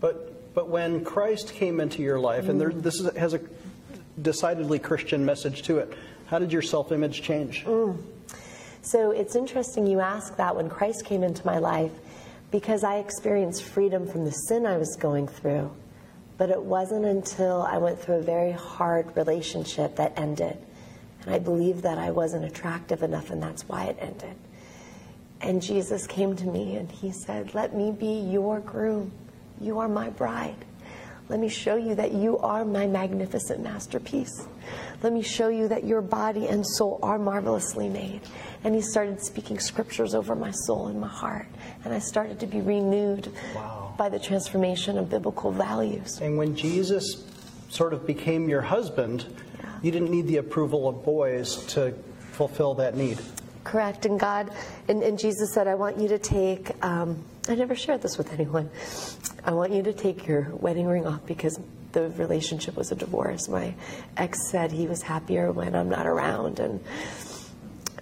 But 0.00 0.54
but 0.54 0.68
when 0.68 1.04
Christ 1.04 1.52
came 1.54 1.78
into 1.78 2.02
your 2.02 2.18
life, 2.18 2.48
and 2.48 2.60
there, 2.60 2.70
Mm. 2.70 2.82
this 2.82 2.98
is, 2.98 3.14
has 3.16 3.32
a 3.32 3.40
decidedly 4.20 4.78
Christian 4.80 5.24
message 5.24 5.62
to 5.62 5.78
it, 5.78 5.92
how 6.28 6.38
did 6.38 6.52
your 6.52 6.62
self-image 6.62 7.22
change? 7.22 7.64
Mm. 7.64 8.02
So 8.82 9.10
it's 9.10 9.34
interesting 9.34 9.86
you 9.86 10.00
ask 10.00 10.36
that 10.36 10.54
when 10.54 10.68
Christ 10.68 11.04
came 11.04 11.22
into 11.22 11.44
my 11.44 11.58
life 11.58 11.92
because 12.50 12.84
I 12.84 12.96
experienced 12.98 13.62
freedom 13.64 14.06
from 14.06 14.24
the 14.24 14.30
sin 14.30 14.66
I 14.66 14.76
was 14.76 14.96
going 14.96 15.28
through. 15.28 15.70
But 16.36 16.50
it 16.50 16.62
wasn't 16.62 17.04
until 17.04 17.62
I 17.62 17.78
went 17.78 18.00
through 18.00 18.16
a 18.16 18.22
very 18.22 18.52
hard 18.52 19.16
relationship 19.16 19.96
that 19.96 20.18
ended. 20.18 20.56
And 21.22 21.34
I 21.34 21.38
believed 21.38 21.82
that 21.82 21.98
I 21.98 22.10
wasn't 22.10 22.44
attractive 22.44 23.02
enough, 23.02 23.30
and 23.30 23.42
that's 23.42 23.68
why 23.68 23.86
it 23.86 23.96
ended. 24.00 24.36
And 25.40 25.60
Jesus 25.60 26.06
came 26.06 26.36
to 26.36 26.46
me 26.46 26.76
and 26.76 26.90
he 26.90 27.10
said, 27.10 27.54
Let 27.54 27.74
me 27.74 27.90
be 27.90 28.20
your 28.20 28.60
groom. 28.60 29.12
You 29.60 29.78
are 29.80 29.88
my 29.88 30.10
bride. 30.10 30.64
Let 31.28 31.40
me 31.40 31.48
show 31.48 31.76
you 31.76 31.94
that 31.94 32.12
you 32.12 32.38
are 32.38 32.64
my 32.64 32.86
magnificent 32.86 33.62
masterpiece. 33.62 34.46
Let 35.02 35.12
me 35.12 35.22
show 35.22 35.48
you 35.48 35.68
that 35.68 35.84
your 35.84 36.00
body 36.00 36.48
and 36.48 36.66
soul 36.66 36.98
are 37.02 37.18
marvelously 37.18 37.88
made. 37.88 38.22
And 38.64 38.74
he 38.74 38.80
started 38.80 39.20
speaking 39.20 39.58
scriptures 39.58 40.14
over 40.14 40.34
my 40.34 40.50
soul 40.50 40.88
and 40.88 41.00
my 41.00 41.08
heart. 41.08 41.46
And 41.84 41.92
I 41.92 41.98
started 41.98 42.40
to 42.40 42.46
be 42.46 42.60
renewed 42.60 43.30
by 43.98 44.08
the 44.08 44.18
transformation 44.18 44.96
of 44.96 45.10
biblical 45.10 45.52
values. 45.52 46.18
And 46.20 46.38
when 46.38 46.56
Jesus 46.56 47.24
sort 47.68 47.92
of 47.92 48.06
became 48.06 48.48
your 48.48 48.62
husband, 48.62 49.26
you 49.82 49.90
didn't 49.90 50.10
need 50.10 50.26
the 50.26 50.38
approval 50.38 50.88
of 50.88 51.04
boys 51.04 51.64
to 51.66 51.92
fulfill 52.32 52.74
that 52.74 52.96
need. 52.96 53.18
Correct. 53.64 54.06
And 54.06 54.18
God, 54.18 54.50
and, 54.88 55.02
and 55.02 55.18
Jesus 55.18 55.52
said, 55.52 55.68
I 55.68 55.74
want 55.74 55.98
you 55.98 56.08
to 56.08 56.18
take, 56.18 56.82
um, 56.82 57.22
I 57.48 57.54
never 57.54 57.74
shared 57.74 58.00
this 58.00 58.16
with 58.16 58.32
anyone. 58.32 58.70
I 59.48 59.52
want 59.52 59.72
you 59.72 59.82
to 59.84 59.94
take 59.94 60.26
your 60.26 60.50
wedding 60.56 60.86
ring 60.86 61.06
off 61.06 61.24
because 61.24 61.58
the 61.92 62.10
relationship 62.10 62.76
was 62.76 62.92
a 62.92 62.94
divorce. 62.94 63.48
My 63.48 63.72
ex 64.18 64.50
said 64.50 64.70
he 64.70 64.86
was 64.86 65.00
happier 65.00 65.50
when 65.52 65.74
I'm 65.74 65.88
not 65.88 66.06
around. 66.06 66.60
And 66.60 66.84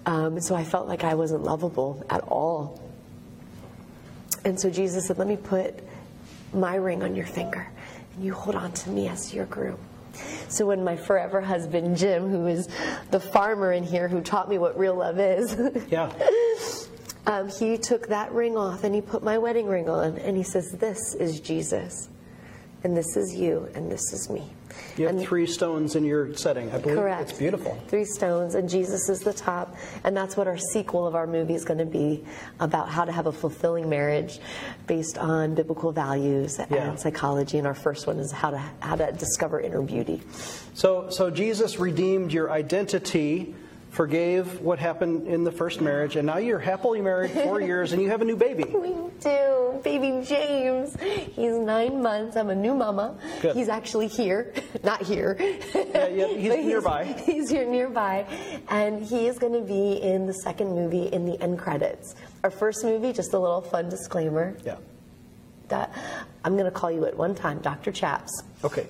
um, 0.05 0.41
so 0.41 0.55
I 0.55 0.65
felt 0.65 0.89
like 0.89 1.05
I 1.05 1.15
wasn't 1.15 1.43
lovable 1.43 2.05
at 2.09 2.19
all. 2.23 2.81
And 4.43 4.59
so 4.59 4.69
Jesus 4.69 5.07
said, 5.07 5.17
Let 5.17 5.29
me 5.29 5.37
put 5.37 5.73
my 6.53 6.75
ring 6.75 7.01
on 7.01 7.15
your 7.15 7.25
finger, 7.25 7.65
and 8.13 8.25
you 8.25 8.33
hold 8.33 8.57
on 8.57 8.73
to 8.73 8.89
me 8.89 9.07
as 9.07 9.33
your 9.33 9.45
groom. 9.45 9.79
So 10.49 10.65
when 10.65 10.83
my 10.83 10.97
forever 10.97 11.39
husband 11.39 11.95
Jim, 11.95 12.29
who 12.29 12.47
is 12.47 12.67
the 13.11 13.21
farmer 13.21 13.71
in 13.71 13.85
here 13.85 14.09
who 14.09 14.19
taught 14.19 14.49
me 14.49 14.57
what 14.57 14.77
real 14.77 14.95
love 14.95 15.17
is, 15.17 15.55
yeah, 15.89 16.11
um, 17.27 17.49
he 17.49 17.77
took 17.77 18.07
that 18.07 18.31
ring 18.31 18.57
off 18.57 18.83
and 18.83 18.95
he 18.95 19.01
put 19.01 19.21
my 19.21 19.37
wedding 19.37 19.67
ring 19.67 19.87
on, 19.89 20.17
and 20.17 20.35
he 20.35 20.43
says, 20.43 20.71
"This 20.71 21.13
is 21.15 21.39
Jesus, 21.39 22.09
and 22.83 22.97
this 22.97 23.15
is 23.15 23.35
you, 23.35 23.69
and 23.75 23.91
this 23.91 24.01
is 24.13 24.29
me." 24.29 24.49
You 24.95 25.07
have 25.07 25.21
three 25.21 25.47
stones 25.47 25.95
in 25.95 26.03
your 26.03 26.33
setting, 26.35 26.71
I 26.71 26.77
believe. 26.77 26.97
Correct. 26.97 27.29
It's 27.29 27.37
beautiful. 27.37 27.77
Three 27.87 28.05
stones, 28.05 28.53
and 28.55 28.67
Jesus 28.69 29.09
is 29.09 29.19
the 29.19 29.33
top. 29.33 29.75
And 30.03 30.15
that's 30.15 30.35
what 30.37 30.47
our 30.47 30.57
sequel 30.57 31.07
of 31.07 31.15
our 31.15 31.25
movie 31.25 31.55
is 31.55 31.63
going 31.65 31.79
to 31.79 31.85
be 31.85 32.23
about 32.59 32.89
how 32.89 33.05
to 33.05 33.11
have 33.11 33.27
a 33.27 33.31
fulfilling 33.31 33.89
marriage 33.89 34.39
based 34.85 35.17
on 35.17 35.55
biblical 35.55 35.91
values 35.91 36.59
Yeah. 36.69 36.89
and 36.89 36.99
psychology. 36.99 37.57
And 37.57 37.65
our 37.65 37.73
first 37.75 38.07
one 38.07 38.19
is 38.19 38.31
how 38.31 38.51
to 38.51 38.57
how 38.79 38.95
to 38.95 39.11
discover 39.13 39.59
inner 39.59 39.81
beauty. 39.81 40.21
So, 40.73 41.09
so 41.09 41.29
Jesus 41.31 41.79
redeemed 41.79 42.31
your 42.31 42.51
identity, 42.51 43.55
forgave 43.97 44.61
what 44.61 44.77
happened 44.77 45.27
in 45.27 45.43
the 45.43 45.51
first 45.51 45.81
marriage, 45.81 46.15
and 46.17 46.27
now 46.27 46.37
you're 46.37 46.59
happily 46.59 47.01
married 47.01 47.31
four 47.31 47.59
years, 47.71 47.93
and 47.93 48.01
you 48.01 48.09
have 48.09 48.21
a 48.21 48.25
new 48.25 48.35
baby. 48.35 48.63
We 48.63 48.93
do, 49.19 49.81
baby 49.83 50.23
James. 50.23 50.95
He's 51.01 51.57
nine 51.57 52.03
months. 52.03 52.37
I'm 52.37 52.51
a 52.51 52.55
new 52.55 52.75
mama. 52.75 53.17
Good. 53.41 53.55
He's 53.55 53.69
actually 53.69 54.07
here, 54.07 54.53
not 54.83 55.01
here. 55.01 55.35
Yeah, 55.39 56.07
yeah, 56.09 56.27
he's 56.27 56.49
But 56.57 56.59
nearby. 56.63 57.03
He's 57.25 57.49
here 57.49 57.65
nearby, 57.65 58.27
and 58.69 59.03
he 59.03 59.27
is 59.27 59.39
going 59.39 59.53
to 59.53 59.61
be 59.67 59.93
in 59.93 60.27
the 60.27 60.33
second 60.33 60.69
movie 60.69 61.07
in 61.07 61.25
the 61.25 61.41
end 61.41 61.57
credits. 61.57 62.13
Our 62.43 62.51
first 62.51 62.83
movie, 62.83 63.11
just 63.13 63.33
a 63.33 63.39
little 63.39 63.61
fun 63.61 63.89
disclaimer. 63.89 64.55
Yeah. 64.63 64.77
That 65.69 65.91
I'm 66.45 66.53
going 66.53 66.65
to 66.65 66.71
call 66.71 66.91
you 66.91 67.05
at 67.05 67.17
one 67.17 67.33
time, 67.33 67.59
Dr. 67.59 67.91
Chaps. 67.91 68.43
Okay. 68.63 68.85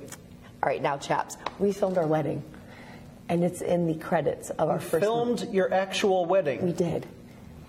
All 0.62 0.68
right, 0.68 0.82
now 0.82 0.98
Chaps, 0.98 1.38
we 1.60 1.72
filmed 1.72 1.98
our 1.98 2.06
wedding, 2.08 2.44
and 3.30 3.44
it's 3.44 3.62
in 3.62 3.88
the 3.88 3.96
credits 3.96 4.50
of 4.52 4.70
our 4.70 4.80
first. 4.80 5.04
Filmed 5.04 5.48
your 5.52 5.74
actual 5.74 6.26
wedding. 6.26 6.66
We 6.66 6.74
did. 6.74 7.06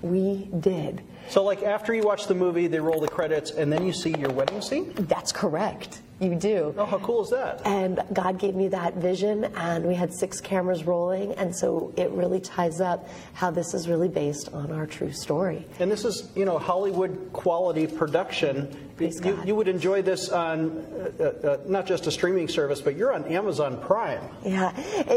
We 0.03 0.49
did. 0.59 1.03
So, 1.29 1.45
like 1.45 1.63
after 1.63 1.95
you 1.95 2.03
watch 2.03 2.27
the 2.27 2.35
movie, 2.35 2.67
they 2.67 2.81
roll 2.81 3.01
the 3.01 3.09
credits, 3.09 3.51
and 3.51 3.73
then 3.73 3.87
you 3.87 3.93
see 3.93 4.15
your 4.19 4.31
wedding 4.31 4.63
scene. 4.63 4.93
That's 4.95 5.33
correct. 5.33 6.01
You 6.21 6.35
do. 6.35 6.75
Oh, 6.77 6.85
how 6.85 6.99
cool 6.99 7.23
is 7.23 7.31
that? 7.31 7.65
And 7.65 8.01
God 8.13 8.41
gave 8.41 8.57
me 8.57 8.69
that 8.69 8.95
vision, 8.95 9.45
and 9.55 9.87
we 9.87 9.95
had 9.95 10.13
six 10.13 10.41
cameras 10.41 10.85
rolling, 10.85 11.33
and 11.35 11.55
so 11.55 11.93
it 11.97 12.11
really 12.11 12.41
ties 12.41 12.81
up 12.81 13.09
how 13.35 13.53
this 13.53 13.73
is 13.73 13.89
really 13.89 14.09
based 14.09 14.49
on 14.53 14.73
our 14.73 14.85
true 14.85 15.13
story. 15.13 15.65
And 15.79 15.89
this 15.89 16.05
is, 16.05 16.29
you 16.35 16.45
know, 16.45 16.59
Hollywood 16.59 17.31
quality 17.33 17.87
production. 17.87 18.77
You, 18.99 19.43
you, 19.45 19.55
would 19.55 19.69
enjoy 19.69 20.03
this 20.03 20.29
on 20.29 20.85
uh, 21.21 21.23
uh, 21.23 21.59
not 21.69 21.87
just 21.87 22.09
a 22.09 22.11
streaming 22.11 22.49
service, 22.49 22.81
but 22.81 22.97
you're 22.97 23.13
on 23.13 23.25
Amazon 23.27 23.81
Prime. 23.81 24.21
Yeah, 24.45 24.71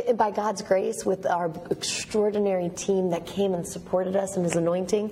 and 0.07 0.19
by 0.19 0.29
God's 0.29 0.61
grace, 0.61 1.03
with 1.03 1.25
our 1.25 1.51
extraordinary 1.71 2.69
team 2.69 3.09
that 3.09 3.25
came 3.25 3.55
and 3.55 3.67
supported 3.67 4.15
us 4.15 4.37
in 4.37 4.43
His 4.43 4.55
anointing, 4.55 5.11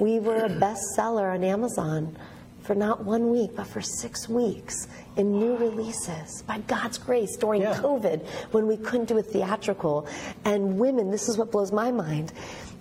we 0.00 0.20
were 0.20 0.44
a 0.44 0.48
bestseller 0.48 1.32
on 1.32 1.44
Amazon 1.44 2.16
for 2.62 2.74
not 2.74 3.04
one 3.04 3.30
week, 3.30 3.52
but 3.54 3.66
for 3.66 3.80
six 3.80 4.28
weeks 4.28 4.88
in 5.16 5.38
new 5.38 5.56
releases 5.56 6.42
by 6.42 6.58
God's 6.58 6.98
grace 6.98 7.36
during 7.36 7.62
yeah. 7.62 7.74
COVID 7.74 8.26
when 8.50 8.66
we 8.66 8.76
couldn't 8.76 9.06
do 9.06 9.18
a 9.18 9.22
theatrical. 9.22 10.08
And 10.44 10.78
women, 10.78 11.10
this 11.10 11.28
is 11.28 11.38
what 11.38 11.52
blows 11.52 11.72
my 11.72 11.92
mind, 11.92 12.32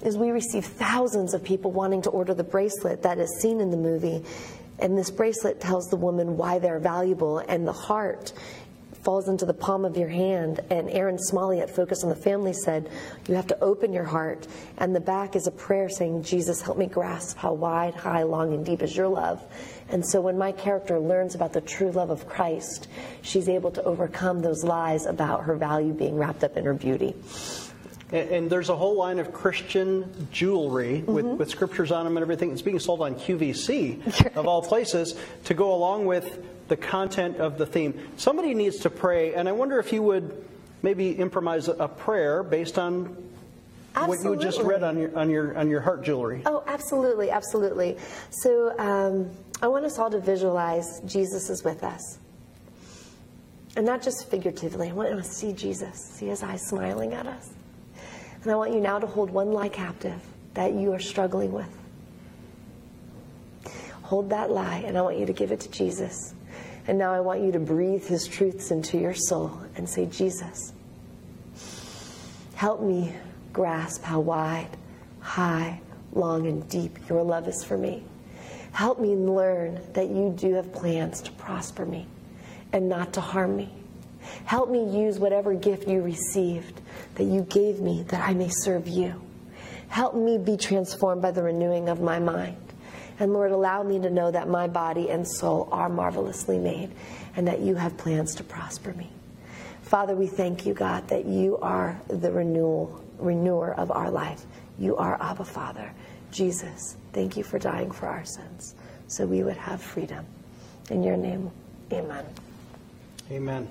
is 0.03 0.17
we 0.17 0.31
receive 0.31 0.65
thousands 0.65 1.33
of 1.33 1.43
people 1.43 1.71
wanting 1.71 2.01
to 2.01 2.09
order 2.09 2.33
the 2.33 2.43
bracelet 2.43 3.03
that 3.03 3.19
is 3.19 3.29
seen 3.41 3.61
in 3.61 3.69
the 3.69 3.77
movie. 3.77 4.23
And 4.79 4.97
this 4.97 5.11
bracelet 5.11 5.61
tells 5.61 5.87
the 5.89 5.95
woman 5.95 6.35
why 6.35 6.59
they're 6.59 6.79
valuable, 6.79 7.37
and 7.37 7.65
the 7.65 7.73
heart 7.73 8.33
falls 9.05 9.29
into 9.29 9.45
the 9.45 9.53
palm 9.53 9.85
of 9.85 9.95
your 9.95 10.09
hand. 10.09 10.59
And 10.71 10.89
Erin 10.89 11.19
Smalley 11.19 11.61
at 11.61 11.69
Focus 11.69 12.03
on 12.03 12.09
the 12.09 12.15
Family 12.15 12.51
said, 12.51 12.89
You 13.27 13.35
have 13.35 13.47
to 13.47 13.59
open 13.63 13.93
your 13.93 14.03
heart. 14.03 14.47
And 14.79 14.93
the 14.93 14.99
back 14.99 15.35
is 15.35 15.45
a 15.45 15.51
prayer 15.51 15.87
saying, 15.87 16.23
Jesus, 16.23 16.59
help 16.59 16.77
me 16.77 16.87
grasp 16.87 17.37
how 17.37 17.53
wide, 17.53 17.93
high, 17.93 18.23
long, 18.23 18.53
and 18.53 18.65
deep 18.65 18.81
is 18.81 18.97
your 18.97 19.07
love. 19.07 19.41
And 19.89 20.03
so 20.03 20.19
when 20.19 20.37
my 20.37 20.51
character 20.51 20.99
learns 20.99 21.35
about 21.35 21.53
the 21.53 21.61
true 21.61 21.91
love 21.91 22.09
of 22.09 22.27
Christ, 22.27 22.87
she's 23.21 23.47
able 23.47 23.69
to 23.71 23.83
overcome 23.83 24.41
those 24.41 24.63
lies 24.63 25.05
about 25.05 25.43
her 25.43 25.55
value 25.55 25.93
being 25.93 26.17
wrapped 26.17 26.43
up 26.43 26.57
in 26.57 26.65
her 26.65 26.73
beauty. 26.73 27.13
And, 28.11 28.29
and 28.29 28.49
there's 28.49 28.69
a 28.69 28.75
whole 28.75 28.95
line 28.95 29.19
of 29.19 29.31
Christian 29.31 30.27
jewelry 30.31 31.01
mm-hmm. 31.01 31.13
with, 31.13 31.25
with 31.25 31.49
scriptures 31.51 31.91
on 31.91 32.05
them 32.05 32.17
and 32.17 32.23
everything. 32.23 32.51
It's 32.51 32.63
being 32.63 32.79
sold 32.79 33.01
on 33.01 33.13
QVC, 33.13 34.35
of 34.35 34.47
all 34.47 34.63
places, 34.63 35.15
to 35.43 35.53
go 35.53 35.75
along 35.75 36.07
with 36.07 36.43
the 36.67 36.77
content 36.77 37.37
of 37.37 37.57
the 37.57 37.65
theme. 37.65 37.99
Somebody 38.17 38.53
needs 38.53 38.77
to 38.79 38.89
pray, 38.89 39.33
and 39.33 39.47
I 39.47 39.51
wonder 39.51 39.79
if 39.79 39.93
you 39.93 40.01
would 40.03 40.45
maybe 40.81 41.17
improvise 41.17 41.67
a 41.67 41.87
prayer 41.87 42.43
based 42.43 42.77
on 42.77 43.15
Absolutely. 43.95 44.29
what 44.29 44.39
you 44.39 44.41
just 44.41 44.61
read 44.61 44.83
on 44.83 44.97
your 44.97 45.17
on 45.17 45.29
your 45.29 45.57
on 45.57 45.69
your 45.69 45.81
heart 45.81 46.03
jewelry. 46.03 46.41
Oh, 46.45 46.63
absolutely, 46.67 47.31
absolutely. 47.31 47.97
So 48.29 48.77
um, 48.77 49.31
I 49.61 49.67
want 49.67 49.85
us 49.85 49.97
all 49.97 50.09
to 50.11 50.19
visualize 50.19 51.01
Jesus 51.05 51.49
is 51.49 51.63
with 51.63 51.83
us. 51.83 52.19
And 53.77 53.85
not 53.85 54.01
just 54.01 54.29
figuratively. 54.29 54.89
I 54.89 54.93
want 54.93 55.09
to 55.09 55.23
see 55.23 55.51
Jesus, 55.51 55.97
see 55.99 56.27
his 56.27 56.43
eyes 56.43 56.65
smiling 56.65 57.13
at 57.13 57.27
us. 57.27 57.49
And 58.43 58.51
I 58.51 58.55
want 58.55 58.73
you 58.73 58.79
now 58.79 58.99
to 58.99 59.07
hold 59.07 59.29
one 59.29 59.51
lie 59.51 59.69
captive 59.69 60.21
that 60.53 60.73
you 60.73 60.93
are 60.93 60.99
struggling 60.99 61.51
with. 61.51 61.69
Hold 64.03 64.29
that 64.29 64.51
lie, 64.51 64.83
and 64.85 64.97
I 64.97 65.01
want 65.01 65.17
you 65.17 65.25
to 65.25 65.33
give 65.33 65.51
it 65.51 65.59
to 65.61 65.71
Jesus. 65.71 66.35
And 66.87 66.97
now 66.97 67.13
I 67.13 67.19
want 67.19 67.41
you 67.41 67.51
to 67.51 67.59
breathe 67.59 68.05
his 68.05 68.27
truths 68.27 68.71
into 68.71 68.97
your 68.97 69.13
soul 69.15 69.59
and 69.75 69.89
say, 69.89 70.05
Jesus, 70.05 70.71
help 72.53 72.81
me 72.81 73.13
grasp 73.53 74.03
how 74.03 74.19
wide, 74.19 74.69
high, 75.19 75.81
long, 76.13 76.47
and 76.47 76.67
deep 76.69 76.97
your 77.09 77.23
love 77.23 77.47
is 77.47 77.63
for 77.63 77.77
me. 77.77 78.03
Help 78.71 78.99
me 78.99 79.15
learn 79.15 79.81
that 79.93 80.09
you 80.09 80.33
do 80.37 80.53
have 80.55 80.71
plans 80.73 81.21
to 81.21 81.31
prosper 81.33 81.85
me 81.85 82.05
and 82.73 82.89
not 82.89 83.13
to 83.13 83.21
harm 83.21 83.55
me. 83.55 83.71
Help 84.43 84.69
me 84.69 85.01
use 85.01 85.17
whatever 85.17 85.53
gift 85.53 85.87
you 85.87 86.01
received 86.01 86.81
that 87.15 87.23
you 87.23 87.41
gave 87.41 87.79
me 87.79 88.03
that 88.09 88.27
I 88.27 88.33
may 88.33 88.49
serve 88.49 88.87
you. 88.87 89.21
Help 89.87 90.15
me 90.15 90.37
be 90.37 90.57
transformed 90.57 91.21
by 91.21 91.31
the 91.31 91.41
renewing 91.41 91.89
of 91.89 92.01
my 92.01 92.19
mind. 92.19 92.64
And 93.19 93.33
Lord, 93.33 93.51
allow 93.51 93.83
me 93.83 93.99
to 93.99 94.09
know 94.09 94.31
that 94.31 94.49
my 94.49 94.67
body 94.67 95.09
and 95.09 95.27
soul 95.27 95.69
are 95.71 95.89
marvelously 95.89 96.57
made 96.57 96.91
and 97.35 97.47
that 97.47 97.61
you 97.61 97.75
have 97.75 97.97
plans 97.97 98.35
to 98.35 98.43
prosper 98.43 98.93
me. 98.93 99.09
Father, 99.81 100.15
we 100.15 100.27
thank 100.27 100.65
you, 100.65 100.73
God, 100.73 101.07
that 101.09 101.25
you 101.25 101.57
are 101.57 101.99
the 102.07 102.31
renewal, 102.31 103.03
renewer 103.17 103.73
of 103.75 103.91
our 103.91 104.09
life. 104.09 104.45
You 104.77 104.97
are 104.97 105.21
Abba 105.21 105.45
Father. 105.45 105.91
Jesus, 106.31 106.97
thank 107.13 107.37
you 107.37 107.43
for 107.43 107.59
dying 107.59 107.91
for 107.91 108.07
our 108.07 108.25
sins 108.25 108.75
so 109.07 109.25
we 109.25 109.43
would 109.43 109.57
have 109.57 109.81
freedom. 109.81 110.25
In 110.89 111.03
your 111.03 111.15
name, 111.15 111.51
amen. 111.93 112.25
Amen. 113.31 113.67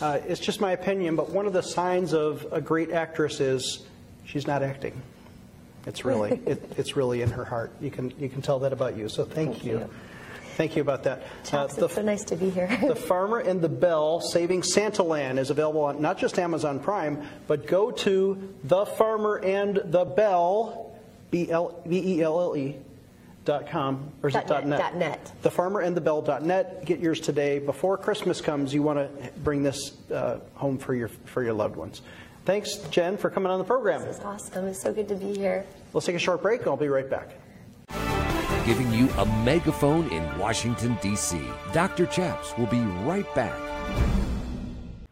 Uh, 0.00 0.20
it's 0.26 0.40
just 0.40 0.60
my 0.60 0.72
opinion, 0.72 1.16
but 1.16 1.30
one 1.30 1.46
of 1.46 1.52
the 1.52 1.62
signs 1.62 2.12
of 2.12 2.46
a 2.52 2.60
great 2.60 2.90
actress 2.90 3.40
is 3.40 3.86
she's 4.24 4.46
not 4.46 4.62
acting. 4.62 5.00
It's 5.86 6.04
really, 6.04 6.32
it, 6.46 6.72
it's 6.76 6.96
really 6.96 7.22
in 7.22 7.30
her 7.30 7.44
heart. 7.44 7.72
You 7.80 7.90
can, 7.90 8.12
you 8.18 8.28
can 8.28 8.42
tell 8.42 8.58
that 8.60 8.72
about 8.72 8.96
you. 8.96 9.08
So 9.08 9.24
thank, 9.24 9.52
thank 9.52 9.64
you. 9.64 9.78
you. 9.78 9.90
Thank 10.56 10.74
you 10.74 10.80
about 10.80 11.02
that. 11.04 11.22
uh, 11.52 11.66
the, 11.66 11.84
it's 11.84 11.94
so 11.94 12.02
nice 12.02 12.24
to 12.24 12.36
be 12.36 12.48
here. 12.48 12.66
the 12.88 12.96
Farmer 12.96 13.38
and 13.38 13.60
the 13.60 13.68
Belle 13.68 14.20
Saving 14.20 14.62
Santa 14.62 15.02
Land 15.02 15.38
is 15.38 15.50
available 15.50 15.82
on 15.82 16.00
not 16.00 16.16
just 16.16 16.38
Amazon 16.38 16.80
Prime, 16.80 17.22
but 17.46 17.66
go 17.66 17.90
to 17.90 18.54
The 18.64 18.86
Farmer 18.86 19.36
and 19.36 19.80
the 19.84 20.06
Belle 20.06 20.98
B-E-L-L-E 21.30 22.76
dot 23.44 23.68
com 23.68 24.10
or 24.22 24.28
is 24.28 24.34
dot 24.34 24.44
it 24.44 24.48
dot 24.48 24.66
net? 24.66 24.78
Dot 24.78 24.96
net. 24.96 25.32
The 25.42 25.50
farmer 25.50 25.80
and 25.80 25.96
the 25.96 26.00
bell 26.00 26.20
dot 26.20 26.42
net. 26.42 26.84
Get 26.84 26.98
yours 26.98 27.20
today 27.20 27.58
before 27.58 27.96
Christmas 27.96 28.40
comes. 28.40 28.74
You 28.74 28.82
want 28.82 28.98
to 28.98 29.30
bring 29.42 29.62
this 29.62 29.92
uh, 30.10 30.40
home 30.54 30.78
for 30.78 30.94
your 30.94 31.08
for 31.08 31.42
your 31.42 31.54
loved 31.54 31.76
ones. 31.76 32.02
Thanks, 32.46 32.76
Jen, 32.90 33.16
for 33.18 33.28
coming 33.28 33.52
on 33.52 33.58
the 33.58 33.64
program. 33.64 34.00
This 34.00 34.16
is 34.16 34.24
awesome. 34.24 34.66
It's 34.66 34.80
so 34.80 34.92
good 34.92 35.08
to 35.08 35.16
be 35.16 35.36
here. 35.36 35.66
Let's 35.92 36.06
take 36.06 36.16
a 36.16 36.18
short 36.18 36.40
break. 36.40 36.60
and 36.60 36.70
I'll 36.70 36.76
be 36.76 36.88
right 36.88 37.08
back. 37.08 37.28
Giving 38.64 38.90
you 38.92 39.08
a 39.18 39.26
megaphone 39.44 40.08
in 40.10 40.38
Washington 40.38 40.96
D.C. 41.02 41.40
Dr. 41.72 42.06
Chaps 42.06 42.56
will 42.56 42.66
be 42.66 42.80
right 43.04 43.32
back. 43.34 43.56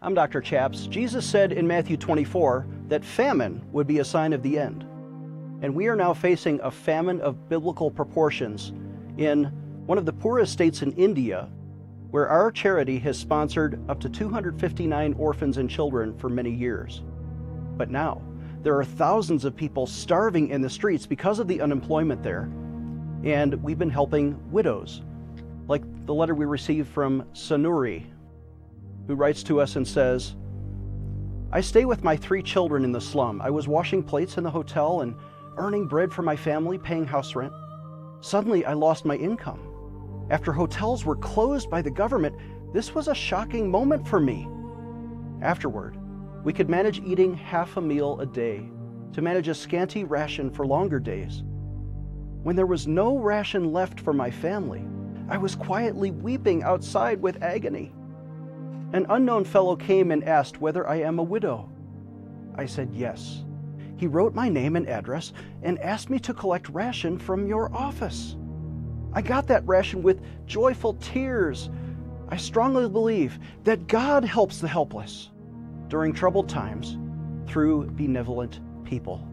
I'm 0.01 0.15
Dr. 0.15 0.41
Chaps. 0.41 0.87
Jesus 0.87 1.27
said 1.27 1.53
in 1.53 1.67
Matthew 1.67 1.97
24 1.97 2.67
that 2.89 3.05
famine 3.05 3.61
would 3.73 3.87
be 3.87 3.99
a 3.99 4.05
sign 4.05 4.33
of 4.33 4.43
the 4.43 4.59
end 4.59 4.87
and 5.65 5.75
we 5.75 5.87
are 5.87 5.97
now 5.97 6.13
facing 6.13 6.61
a 6.61 6.71
famine 6.71 7.23
of 7.23 7.49
biblical 7.49 7.91
proportions 7.91 8.75
in 9.17 9.45
one 9.87 9.97
of 9.97 10.05
the 10.05 10.13
poorest 10.13 10.53
states 10.53 10.83
in 10.83 10.93
India, 10.93 11.49
where 12.11 12.29
our 12.29 12.53
charity 12.53 12.99
has 12.99 13.19
sponsored 13.19 13.81
up 13.89 13.99
to 13.99 14.11
259 14.11 15.15
orphans 15.15 15.57
and 15.57 15.71
children 15.71 16.15
for 16.19 16.29
many 16.29 16.51
years. 16.51 17.03
But 17.77 17.91
now, 17.91 18.23
there 18.63 18.79
are 18.79 18.85
thousands 18.85 19.45
of 19.45 19.55
people 19.55 19.87
starving 19.87 20.49
in 20.49 20.63
the 20.63 20.71
streets 20.71 21.07
because 21.07 21.39
of 21.39 21.49
the 21.49 21.61
unemployment 21.61 22.23
there, 22.23 22.49
and 23.25 23.55
we've 23.63 23.79
been 23.79 23.91
helping 23.91 24.39
widows, 24.51 25.03
like 25.69 25.83
the 26.07 26.15
letter 26.15 26.35
we 26.35 26.45
received 26.45 26.89
from 26.89 27.25
Sanuri, 27.33 28.07
who 29.07 29.15
writes 29.15 29.43
to 29.45 29.61
us 29.61 29.77
and 29.77 29.87
says, 29.87 30.35
I 31.53 31.61
stay 31.61 31.85
with 31.85 32.03
my 32.03 32.17
three 32.17 32.43
children 32.43 32.85
in 32.85 32.93
the 32.93 33.01
slum. 33.01 33.41
I 33.41 33.51
was 33.51 33.69
washing 33.69 34.03
plates 34.03 34.39
in 34.39 34.45
the 34.45 34.51
hotel 34.51 35.03
and 35.03 35.15
earning 35.57 35.87
bread 35.87 36.13
for 36.13 36.23
my 36.23 36.35
family, 36.35 36.79
paying 36.79 37.07
house 37.07 37.35
rent. 37.35 37.53
Suddenly, 38.21 38.65
I 38.65 38.73
lost 38.73 39.05
my 39.05 39.17
income. 39.17 39.61
After 40.31 40.53
hotels 40.53 41.05
were 41.05 41.17
closed 41.17 41.71
by 41.71 41.83
the 41.83 41.91
government, 41.91 42.35
this 42.73 42.95
was 42.95 43.09
a 43.09 43.15
shocking 43.15 43.71
moment 43.71 44.09
for 44.09 44.19
me. 44.19 44.49
Afterward, 45.43 45.97
we 46.45 46.53
could 46.53 46.69
manage 46.69 47.01
eating 47.01 47.35
half 47.35 47.79
a 47.79 47.81
meal 47.81 48.21
a 48.21 48.27
day 48.27 48.69
to 49.13 49.23
manage 49.23 49.49
a 49.49 49.55
scanty 49.55 50.05
ration 50.05 50.51
for 50.51 50.67
longer 50.67 51.01
days. 51.01 51.43
When 52.43 52.55
there 52.55 52.67
was 52.67 52.87
no 52.87 53.17
ration 53.17 53.73
left 53.73 53.99
for 53.99 54.13
my 54.13 54.31
family, 54.31 54.85
I 55.31 55.39
was 55.39 55.57
quietly 55.57 56.11
weeping 56.11 56.63
outside 56.63 57.23
with 57.23 57.43
agony. 57.43 57.95
An 58.93 59.07
unknown 59.09 59.45
fellow 59.45 59.75
came 59.75 60.11
and 60.11 60.23
asked 60.25 60.61
whether 60.61 60.87
I 60.87 60.97
am 60.97 61.19
a 61.19 61.23
widow. 61.23 61.71
I 62.57 62.67
said 62.67 62.91
yes. 62.93 63.45
He 63.97 64.07
wrote 64.07 64.35
my 64.35 64.51
name 64.51 64.77
and 64.77 64.87
address 64.87 65.33
and 65.63 65.79
asked 65.79 66.11
me 66.11 66.19
to 66.19 66.35
collect 66.35 66.69
ration 66.69 67.19
from 67.19 67.47
your 67.47 67.75
office. 67.75 68.37
I 69.15 69.23
got 69.23 69.47
that 69.47 69.67
ration 69.67 70.03
with 70.03 70.21
joyful 70.45 70.95
tears. 70.95 71.71
I 72.29 72.37
strongly 72.37 72.89
believe 72.89 73.39
that 73.63 73.87
God 73.87 74.25
helps 74.25 74.59
the 74.59 74.69
helpless 74.69 75.31
during 75.95 76.13
troubled 76.13 76.49
times 76.49 76.99
through 77.47 77.89
benevolent 77.93 78.59
people. 78.85 79.25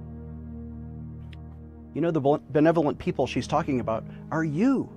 You 1.95 2.02
know, 2.02 2.12
the 2.12 2.39
benevolent 2.52 3.00
people 3.00 3.26
she's 3.26 3.47
talking 3.47 3.80
about 3.80 4.06
are 4.30 4.43
you. 4.43 4.88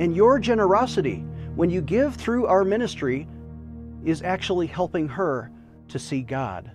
And 0.00 0.16
your 0.16 0.40
generosity, 0.40 1.24
when 1.54 1.70
you 1.70 1.82
give 1.82 2.16
through 2.16 2.46
our 2.46 2.64
ministry, 2.64 3.28
is 4.04 4.22
actually 4.22 4.66
helping 4.66 5.06
her 5.06 5.52
to 5.86 6.00
see 6.00 6.22
God. 6.22 6.68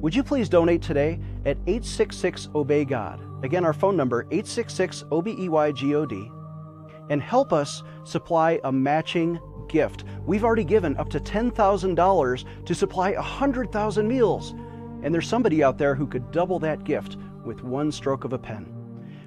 Would 0.00 0.14
you 0.14 0.22
please 0.22 0.48
donate 0.48 0.80
today 0.80 1.18
at 1.44 1.56
866 1.66 2.50
Obey 2.54 2.84
God? 2.84 3.20
Again, 3.42 3.64
our 3.64 3.72
phone 3.72 3.96
number 3.96 4.20
866 4.30 5.02
OBEYGOD. 5.10 6.43
And 7.10 7.22
help 7.22 7.52
us 7.52 7.82
supply 8.04 8.60
a 8.64 8.72
matching 8.72 9.38
gift. 9.68 10.04
We've 10.26 10.44
already 10.44 10.64
given 10.64 10.96
up 10.96 11.08
to 11.10 11.20
$10,000 11.20 12.64
to 12.66 12.74
supply 12.74 13.12
100,000 13.12 14.08
meals, 14.08 14.54
and 15.02 15.14
there's 15.14 15.28
somebody 15.28 15.62
out 15.62 15.78
there 15.78 15.94
who 15.94 16.06
could 16.06 16.30
double 16.30 16.58
that 16.60 16.84
gift 16.84 17.16
with 17.44 17.62
one 17.62 17.92
stroke 17.92 18.24
of 18.24 18.32
a 18.32 18.38
pen. 18.38 18.70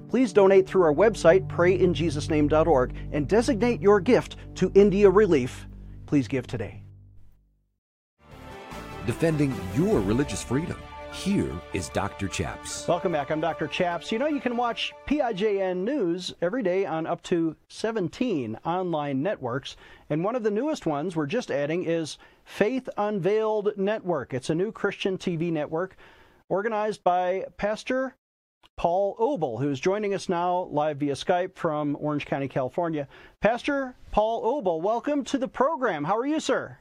Please 0.10 0.32
donate 0.32 0.68
through 0.68 0.84
our 0.84 0.94
website, 0.94 1.48
prayinjesusname.org, 1.48 2.96
and 3.12 3.28
designate 3.28 3.82
your 3.82 4.00
gift 4.00 4.38
to 4.56 4.72
India 4.74 5.10
Relief. 5.10 5.68
Please 6.06 6.28
give 6.28 6.48
today. 6.48 6.84
Defending 9.06 9.54
your 9.76 10.00
religious 10.00 10.44
freedom. 10.44 10.78
Here 11.24 11.60
is 11.74 11.90
Dr. 11.90 12.28
Chaps. 12.28 12.88
Welcome 12.88 13.12
back. 13.12 13.32
I'm 13.32 13.42
Dr. 13.42 13.68
Chaps. 13.68 14.12
You 14.12 14.20
know, 14.20 14.28
you 14.28 14.40
can 14.40 14.56
watch 14.56 14.94
PIJN 15.08 15.78
News 15.78 16.36
every 16.44 16.62
day 16.62 16.86
on 16.86 17.08
up 17.08 17.24
to 17.24 17.56
17 17.70 18.56
online 18.64 19.24
networks. 19.24 19.78
And 20.12 20.24
one 20.24 20.36
of 20.36 20.44
the 20.44 20.52
newest 20.52 20.86
ones 20.86 21.16
we're 21.16 21.26
just 21.26 21.50
adding 21.50 21.84
is 21.86 22.20
Faith 22.46 22.88
Unveiled 22.98 23.76
Network. 23.78 24.36
It's 24.36 24.52
a 24.52 24.56
new 24.56 24.72
Christian 24.72 25.18
TV 25.18 25.52
network 25.52 25.98
organized 26.50 27.04
by 27.04 27.46
Pastor 27.58 28.16
Paul 28.78 29.18
Obel, 29.18 29.60
who's 29.60 29.80
joining 29.80 30.14
us 30.14 30.30
now 30.30 30.70
live 30.72 30.98
via 30.98 31.14
Skype 31.14 31.56
from 31.56 31.98
Orange 32.00 32.28
County, 32.28 32.48
California. 32.48 33.08
Pastor 33.42 33.96
Paul 34.12 34.62
Obel, 34.62 34.82
welcome 34.82 35.24
to 35.26 35.40
the 35.40 35.48
program. 35.48 36.04
How 36.04 36.16
are 36.16 36.28
you, 36.28 36.40
sir? 36.40 36.78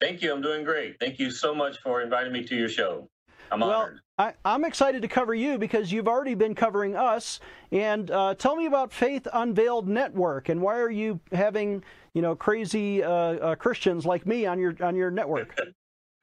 Thank 0.00 0.22
you. 0.22 0.32
I'm 0.32 0.42
doing 0.42 0.64
great. 0.64 1.00
Thank 1.00 1.18
you 1.18 1.32
so 1.32 1.52
much 1.52 1.80
for 1.82 2.00
inviting 2.00 2.32
me 2.32 2.44
to 2.44 2.54
your 2.54 2.68
show. 2.68 3.10
I'm 3.50 3.60
well, 3.60 3.70
honored. 3.70 4.00
I, 4.18 4.34
am 4.44 4.64
excited 4.64 5.02
to 5.02 5.08
cover 5.08 5.34
you 5.34 5.58
because 5.58 5.92
you've 5.92 6.08
already 6.08 6.34
been 6.34 6.54
covering 6.54 6.96
us. 6.96 7.40
And 7.70 8.10
uh, 8.10 8.34
tell 8.34 8.56
me 8.56 8.66
about 8.66 8.92
Faith 8.92 9.28
Unveiled 9.32 9.88
Network 9.88 10.48
and 10.48 10.60
why 10.60 10.78
are 10.78 10.90
you 10.90 11.20
having 11.32 11.84
you 12.14 12.22
know 12.22 12.34
crazy 12.34 13.02
uh, 13.02 13.10
uh, 13.10 13.54
Christians 13.54 14.04
like 14.04 14.26
me 14.26 14.46
on 14.46 14.58
your 14.58 14.74
on 14.82 14.96
your 14.96 15.10
network? 15.10 15.56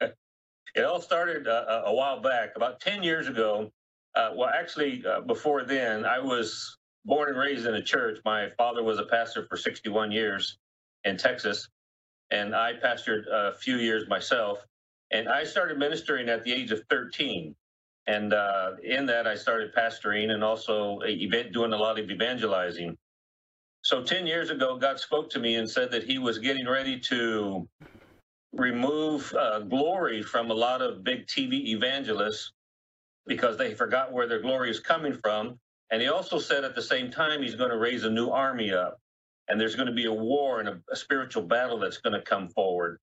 it 0.00 0.84
all 0.84 1.00
started 1.00 1.48
uh, 1.48 1.82
a 1.86 1.94
while 1.94 2.20
back, 2.20 2.50
about 2.54 2.80
ten 2.80 3.02
years 3.02 3.28
ago. 3.28 3.70
Uh, 4.14 4.30
well, 4.34 4.48
actually, 4.48 5.02
uh, 5.06 5.20
before 5.20 5.64
then, 5.64 6.04
I 6.04 6.18
was 6.18 6.76
born 7.04 7.28
and 7.28 7.38
raised 7.38 7.66
in 7.66 7.74
a 7.74 7.82
church. 7.82 8.18
My 8.24 8.48
father 8.56 8.82
was 8.82 8.98
a 8.98 9.04
pastor 9.04 9.46
for 9.46 9.58
61 9.58 10.10
years 10.10 10.58
in 11.04 11.18
Texas, 11.18 11.68
and 12.30 12.54
I 12.54 12.72
pastored 12.74 13.26
a 13.30 13.52
few 13.52 13.76
years 13.76 14.08
myself. 14.08 14.66
And 15.10 15.28
I 15.28 15.44
started 15.44 15.78
ministering 15.78 16.28
at 16.28 16.44
the 16.44 16.52
age 16.52 16.72
of 16.72 16.82
13. 16.90 17.54
And 18.06 18.32
uh, 18.32 18.72
in 18.82 19.06
that, 19.06 19.26
I 19.26 19.34
started 19.34 19.74
pastoring 19.74 20.30
and 20.30 20.42
also 20.44 21.00
event, 21.02 21.52
doing 21.52 21.72
a 21.72 21.76
lot 21.76 21.98
of 21.98 22.10
evangelizing. 22.10 22.96
So 23.82 24.02
10 24.02 24.26
years 24.26 24.50
ago, 24.50 24.76
God 24.78 24.98
spoke 25.00 25.30
to 25.30 25.38
me 25.38 25.56
and 25.56 25.70
said 25.70 25.92
that 25.92 26.04
He 26.04 26.18
was 26.18 26.38
getting 26.38 26.68
ready 26.68 27.00
to 27.00 27.68
remove 28.52 29.32
uh, 29.34 29.60
glory 29.60 30.22
from 30.22 30.50
a 30.50 30.54
lot 30.54 30.82
of 30.82 31.04
big 31.04 31.26
TV 31.26 31.68
evangelists 31.68 32.52
because 33.26 33.58
they 33.58 33.74
forgot 33.74 34.12
where 34.12 34.28
their 34.28 34.40
glory 34.40 34.70
is 34.70 34.80
coming 34.80 35.18
from. 35.22 35.58
And 35.90 36.02
He 36.02 36.08
also 36.08 36.38
said 36.38 36.64
at 36.64 36.74
the 36.74 36.82
same 36.82 37.10
time, 37.10 37.42
He's 37.42 37.56
going 37.56 37.70
to 37.70 37.78
raise 37.78 38.04
a 38.04 38.10
new 38.10 38.30
army 38.30 38.72
up. 38.72 39.00
And 39.48 39.60
there's 39.60 39.76
going 39.76 39.88
to 39.88 39.94
be 39.94 40.06
a 40.06 40.12
war 40.12 40.60
and 40.60 40.68
a, 40.68 40.80
a 40.90 40.96
spiritual 40.96 41.44
battle 41.44 41.78
that's 41.78 41.98
going 41.98 42.14
to 42.14 42.22
come 42.22 42.48
forward. 42.48 42.98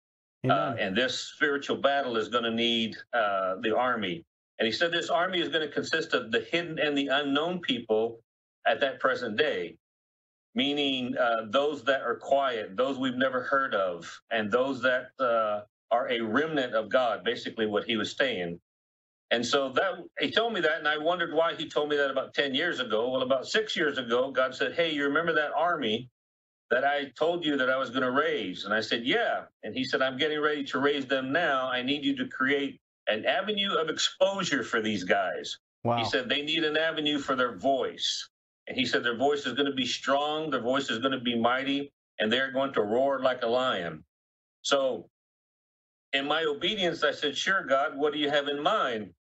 Uh, 0.50 0.76
and 0.80 0.98
this 0.98 1.20
spiritual 1.20 1.78
battle 1.78 2.18
is 2.18 2.28
going 2.30 2.44
to 2.44 2.52
need 2.52 2.96
uh, 3.14 3.56
the 3.62 3.76
army. 3.76 4.26
And 4.60 4.66
he 4.66 4.72
said 4.72 4.92
this 4.92 5.10
army 5.10 5.40
is 5.40 5.50
going 5.50 5.68
to 5.68 5.74
consist 5.74 6.14
of 6.14 6.32
the 6.32 6.42
hidden 6.42 6.80
and 6.80 6.98
the 6.98 7.08
unknown 7.08 7.60
people 7.60 8.20
at 8.66 8.80
that 8.80 9.00
present 9.00 9.38
day, 9.38 9.78
meaning 10.56 11.16
uh, 11.18 11.46
those 11.50 11.84
that 11.86 12.02
are 12.02 12.16
quiet, 12.16 12.76
those 12.76 12.98
we've 12.98 13.16
never 13.16 13.44
heard 13.44 13.76
of, 13.76 14.20
and 14.32 14.52
those 14.52 14.82
that 14.82 15.10
uh, 15.20 15.62
are 15.92 16.10
a 16.10 16.22
remnant 16.22 16.74
of 16.74 16.90
God, 16.90 17.24
basically 17.24 17.68
what 17.68 17.86
he 17.86 17.98
was 17.98 18.16
saying. 18.16 18.60
And 19.32 19.46
so 19.46 19.70
that 19.70 19.94
he 20.20 20.32
told 20.32 20.54
me 20.54 20.62
that, 20.62 20.80
and 20.80 20.88
I 20.88 20.98
wondered 20.98 21.34
why 21.34 21.56
he 21.56 21.70
told 21.70 21.90
me 21.90 21.98
that 21.98 22.12
about 22.12 22.34
10 22.34 22.56
years 22.56 22.80
ago. 22.80 23.10
Well, 23.12 23.22
about 23.22 23.48
six 23.48 23.76
years 23.76 23.98
ago, 23.98 24.32
God 24.32 24.56
said, 24.56 24.74
Hey, 24.74 24.92
you 24.92 25.06
remember 25.06 25.34
that 25.34 25.52
army 25.56 26.10
that 26.72 26.86
I 26.86 27.12
told 27.18 27.46
you 27.46 27.58
that 27.58 27.70
I 27.70 27.78
was 27.78 27.90
going 27.90 28.04
to 28.04 28.12
raise? 28.12 28.66
And 28.66 28.74
I 28.74 28.82
said, 28.82 29.06
Yeah. 29.06 29.44
And 29.64 29.76
he 29.76 29.84
said, 29.84 30.02
I'm 30.02 30.18
getting 30.18 30.42
ready 30.42 30.64
to 30.66 30.80
raise 30.80 31.06
them 31.06 31.32
now. 31.32 31.70
I 31.70 31.84
need 31.84 32.04
you 32.04 32.16
to 32.18 32.28
create 32.28 32.80
an 33.08 33.26
avenue 33.26 33.74
of 33.74 33.90
exposure 33.90 34.64
for 34.64 34.82
these 34.82 35.04
guys. 35.04 35.58
Wow. 35.84 35.98
He 35.98 36.06
said, 36.06 36.30
They 36.30 36.42
need 36.42 36.64
an 36.64 36.78
avenue 36.78 37.20
for 37.20 37.36
their 37.36 37.58
voice. 37.58 38.30
And 38.68 38.78
he 38.78 38.86
said, 38.86 39.04
Their 39.04 39.18
voice 39.18 39.46
is 39.46 39.54
going 39.54 39.70
to 39.70 39.76
be 39.76 39.86
strong, 39.86 40.50
their 40.50 40.62
voice 40.62 40.90
is 40.90 41.00
going 41.00 41.12
to 41.12 41.20
be 41.20 41.38
mighty, 41.38 41.92
and 42.20 42.32
they're 42.32 42.52
going 42.52 42.74
to 42.74 42.82
roar 42.82 43.20
like 43.22 43.44
a 43.44 43.48
lion. 43.48 44.04
So, 44.62 45.10
in 46.14 46.26
my 46.28 46.44
obedience, 46.44 47.04
I 47.04 47.12
said, 47.12 47.36
Sure, 47.36 47.66
God, 47.66 47.98
what 47.98 48.14
do 48.14 48.20
you 48.20 48.30
have 48.30 48.48
in 48.48 48.62
mind? 48.62 49.12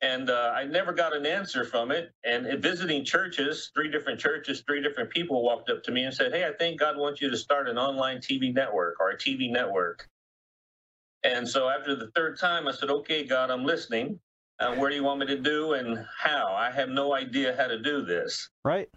And 0.00 0.30
uh, 0.30 0.52
I 0.54 0.64
never 0.64 0.92
got 0.92 1.14
an 1.14 1.26
answer 1.26 1.64
from 1.64 1.90
it. 1.90 2.12
And 2.24 2.62
visiting 2.62 3.04
churches, 3.04 3.70
three 3.74 3.90
different 3.90 4.20
churches, 4.20 4.62
three 4.66 4.82
different 4.82 5.10
people 5.10 5.42
walked 5.42 5.70
up 5.70 5.82
to 5.84 5.92
me 5.92 6.04
and 6.04 6.14
said, 6.14 6.32
"Hey, 6.32 6.46
I 6.46 6.52
think 6.52 6.78
God 6.78 6.96
wants 6.96 7.20
you 7.20 7.30
to 7.30 7.36
start 7.36 7.68
an 7.68 7.78
online 7.78 8.18
TV 8.18 8.52
network 8.52 9.00
or 9.00 9.10
a 9.10 9.16
TV 9.16 9.50
network." 9.50 10.08
And 11.24 11.48
so 11.48 11.68
after 11.68 11.96
the 11.96 12.10
third 12.14 12.38
time, 12.38 12.68
I 12.68 12.72
said, 12.72 12.90
"Okay, 12.90 13.24
God, 13.24 13.50
I'm 13.50 13.64
listening. 13.64 14.20
Uh, 14.60 14.74
where 14.74 14.90
do 14.90 14.96
you 14.96 15.04
want 15.04 15.20
me 15.20 15.26
to 15.26 15.38
do 15.38 15.74
and 15.74 16.04
how? 16.16 16.52
I 16.52 16.70
have 16.70 16.88
no 16.88 17.14
idea 17.14 17.56
how 17.56 17.66
to 17.66 17.78
do 17.78 18.02
this." 18.02 18.48
Right. 18.64 18.88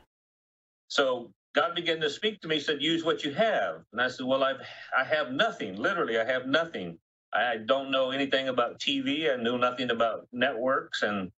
So 0.87 1.33
God 1.55 1.73
began 1.75 1.99
to 2.01 2.09
speak 2.09 2.41
to 2.41 2.47
me. 2.47 2.59
Said, 2.59 2.81
"Use 2.81 3.03
what 3.03 3.23
you 3.23 3.33
have." 3.33 3.83
And 3.91 4.01
I 4.01 4.07
said, 4.07 4.27
"Well, 4.27 4.43
I've 4.43 4.61
I 4.95 5.03
have 5.03 5.31
nothing. 5.31 5.77
Literally, 5.77 6.19
I 6.19 6.25
have 6.25 6.45
nothing." 6.45 6.99
I 7.33 7.57
don't 7.57 7.91
know 7.91 8.11
anything 8.11 8.49
about 8.49 8.79
TV. 8.79 9.31
I 9.31 9.41
knew 9.41 9.57
nothing 9.57 9.89
about 9.91 10.27
networks. 10.31 11.01
And 11.03 11.31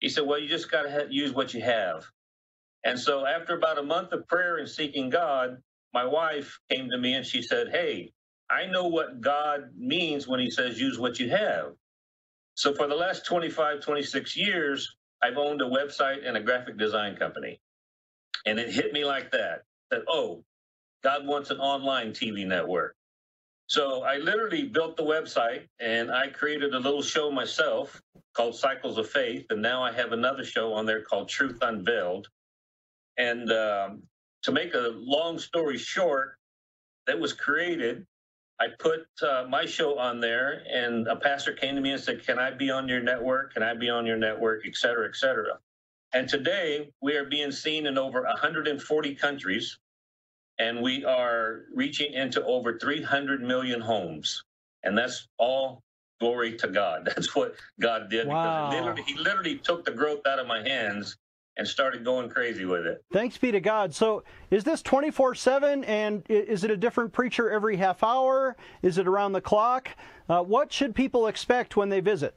he 0.00 0.08
said, 0.08 0.26
Well, 0.26 0.38
you 0.38 0.48
just 0.48 0.70
got 0.70 0.82
to 0.82 1.06
use 1.10 1.32
what 1.32 1.54
you 1.54 1.62
have. 1.62 2.04
And 2.84 2.98
so, 2.98 3.26
after 3.26 3.56
about 3.56 3.78
a 3.78 3.82
month 3.82 4.12
of 4.12 4.26
prayer 4.28 4.58
and 4.58 4.68
seeking 4.68 5.10
God, 5.10 5.58
my 5.94 6.04
wife 6.04 6.58
came 6.70 6.90
to 6.90 6.98
me 6.98 7.14
and 7.14 7.26
she 7.26 7.42
said, 7.42 7.68
Hey, 7.70 8.12
I 8.50 8.66
know 8.66 8.88
what 8.88 9.20
God 9.20 9.70
means 9.76 10.28
when 10.28 10.40
he 10.40 10.50
says 10.50 10.80
use 10.80 10.98
what 10.98 11.18
you 11.18 11.30
have. 11.30 11.72
So, 12.54 12.74
for 12.74 12.86
the 12.86 12.94
last 12.94 13.26
25, 13.26 13.80
26 13.80 14.36
years, 14.36 14.96
I've 15.22 15.38
owned 15.38 15.62
a 15.62 15.68
website 15.68 16.26
and 16.26 16.36
a 16.36 16.42
graphic 16.42 16.78
design 16.78 17.16
company. 17.16 17.60
And 18.46 18.58
it 18.58 18.70
hit 18.72 18.92
me 18.92 19.04
like 19.04 19.30
that 19.32 19.62
that, 19.90 20.02
oh, 20.08 20.44
God 21.02 21.26
wants 21.26 21.50
an 21.50 21.58
online 21.58 22.12
TV 22.12 22.46
network. 22.46 22.96
So 23.70 24.02
I 24.02 24.16
literally 24.16 24.64
built 24.64 24.96
the 24.96 25.04
website 25.04 25.68
and 25.78 26.10
I 26.10 26.26
created 26.26 26.74
a 26.74 26.80
little 26.80 27.02
show 27.02 27.30
myself 27.30 28.02
called 28.34 28.56
Cycles 28.56 28.98
of 28.98 29.08
Faith. 29.08 29.46
And 29.50 29.62
now 29.62 29.80
I 29.80 29.92
have 29.92 30.10
another 30.10 30.42
show 30.42 30.72
on 30.72 30.86
there 30.86 31.02
called 31.02 31.28
Truth 31.28 31.58
Unveiled. 31.62 32.26
And 33.16 33.52
um, 33.52 34.02
to 34.42 34.50
make 34.50 34.74
a 34.74 34.90
long 34.96 35.38
story 35.38 35.78
short, 35.78 36.34
that 37.06 37.20
was 37.20 37.32
created. 37.32 38.04
I 38.60 38.66
put 38.76 39.06
uh, 39.22 39.46
my 39.48 39.66
show 39.66 39.96
on 40.00 40.18
there, 40.18 40.64
and 40.68 41.06
a 41.06 41.14
pastor 41.14 41.52
came 41.52 41.76
to 41.76 41.80
me 41.80 41.92
and 41.92 42.02
said, 42.02 42.26
Can 42.26 42.40
I 42.40 42.50
be 42.50 42.72
on 42.72 42.88
your 42.88 43.00
network? 43.00 43.54
Can 43.54 43.62
I 43.62 43.74
be 43.74 43.88
on 43.88 44.04
your 44.04 44.16
network? 44.16 44.66
Et 44.66 44.74
cetera, 44.74 45.08
et 45.08 45.14
cetera. 45.14 45.60
And 46.12 46.28
today 46.28 46.90
we 47.00 47.14
are 47.14 47.24
being 47.24 47.52
seen 47.52 47.86
in 47.86 47.98
over 47.98 48.22
140 48.22 49.14
countries 49.14 49.78
and 50.60 50.82
we 50.82 51.04
are 51.06 51.62
reaching 51.74 52.12
into 52.12 52.44
over 52.44 52.78
300 52.78 53.42
million 53.42 53.80
homes. 53.80 54.44
And 54.84 54.96
that's 54.96 55.26
all 55.38 55.82
glory 56.20 56.56
to 56.58 56.68
God. 56.68 57.04
That's 57.06 57.34
what 57.34 57.54
God 57.80 58.10
did. 58.10 58.28
Wow. 58.28 58.68
Because 58.68 58.80
literally, 58.80 59.02
he 59.06 59.14
literally 59.14 59.56
took 59.56 59.86
the 59.86 59.90
growth 59.90 60.26
out 60.26 60.38
of 60.38 60.46
my 60.46 60.60
hands 60.60 61.16
and 61.56 61.66
started 61.66 62.04
going 62.04 62.28
crazy 62.28 62.66
with 62.66 62.86
it. 62.86 63.02
Thanks 63.12 63.38
be 63.38 63.50
to 63.52 63.60
God. 63.60 63.94
So, 63.94 64.22
is 64.50 64.62
this 64.62 64.82
24 64.82 65.34
7 65.34 65.84
and 65.84 66.22
is 66.28 66.62
it 66.62 66.70
a 66.70 66.76
different 66.76 67.12
preacher 67.12 67.50
every 67.50 67.76
half 67.76 68.02
hour? 68.02 68.56
Is 68.82 68.98
it 68.98 69.08
around 69.08 69.32
the 69.32 69.40
clock? 69.40 69.88
Uh, 70.28 70.42
what 70.42 70.72
should 70.72 70.94
people 70.94 71.26
expect 71.26 71.76
when 71.76 71.88
they 71.88 72.00
visit? 72.00 72.34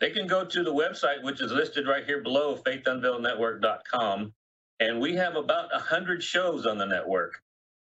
They 0.00 0.10
can 0.10 0.26
go 0.26 0.44
to 0.44 0.62
the 0.62 0.72
website, 0.72 1.22
which 1.22 1.40
is 1.40 1.52
listed 1.52 1.88
right 1.88 2.04
here 2.04 2.22
below, 2.22 2.56
faithunveilednetwork.com. 2.56 4.32
And 4.80 5.00
we 5.00 5.14
have 5.14 5.36
about 5.36 5.72
100 5.72 6.22
shows 6.22 6.66
on 6.66 6.78
the 6.78 6.86
network. 6.86 7.40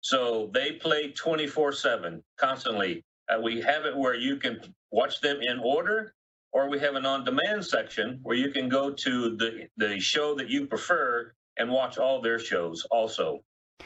So 0.01 0.51
they 0.53 0.73
play 0.73 1.11
24 1.11 1.71
7 1.73 2.23
constantly. 2.37 3.03
Uh, 3.27 3.41
we 3.41 3.59
have 3.61 3.85
it 3.85 3.97
where 3.97 4.13
you 4.13 4.37
can 4.37 4.59
watch 4.91 5.19
them 5.19 5.41
in 5.41 5.59
order, 5.59 6.13
or 6.53 6.69
we 6.69 6.77
have 6.79 6.93
an 6.93 7.05
on 7.05 7.23
demand 7.23 7.65
section 7.65 8.19
where 8.21 8.37
you 8.37 8.51
can 8.51 8.69
go 8.69 8.91
to 8.91 9.35
the, 9.35 9.67
the 9.77 9.99
show 9.99 10.35
that 10.35 10.47
you 10.47 10.67
prefer 10.67 11.33
and 11.57 11.71
watch 11.71 11.97
all 11.97 12.21
their 12.21 12.37
shows 12.37 12.85
also. 12.91 13.39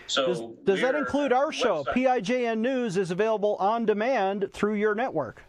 So 0.07 0.27
does, 0.27 0.41
does 0.65 0.81
that 0.81 0.95
include 0.95 1.31
our 1.31 1.51
show? 1.51 1.83
Website. 1.83 2.23
PIJN 2.23 2.59
News 2.59 2.97
is 2.97 3.11
available 3.11 3.55
on 3.55 3.85
demand 3.85 4.49
through 4.51 4.75
your 4.75 4.95
network. 4.95 5.41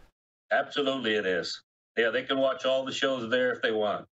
Absolutely, 0.51 1.15
it 1.15 1.25
is. 1.25 1.61
Yeah, 1.97 2.09
they 2.09 2.23
can 2.23 2.39
watch 2.39 2.65
all 2.65 2.85
the 2.85 2.91
shows 2.91 3.29
there 3.29 3.51
if 3.51 3.61
they 3.61 3.71
want. 3.71 4.05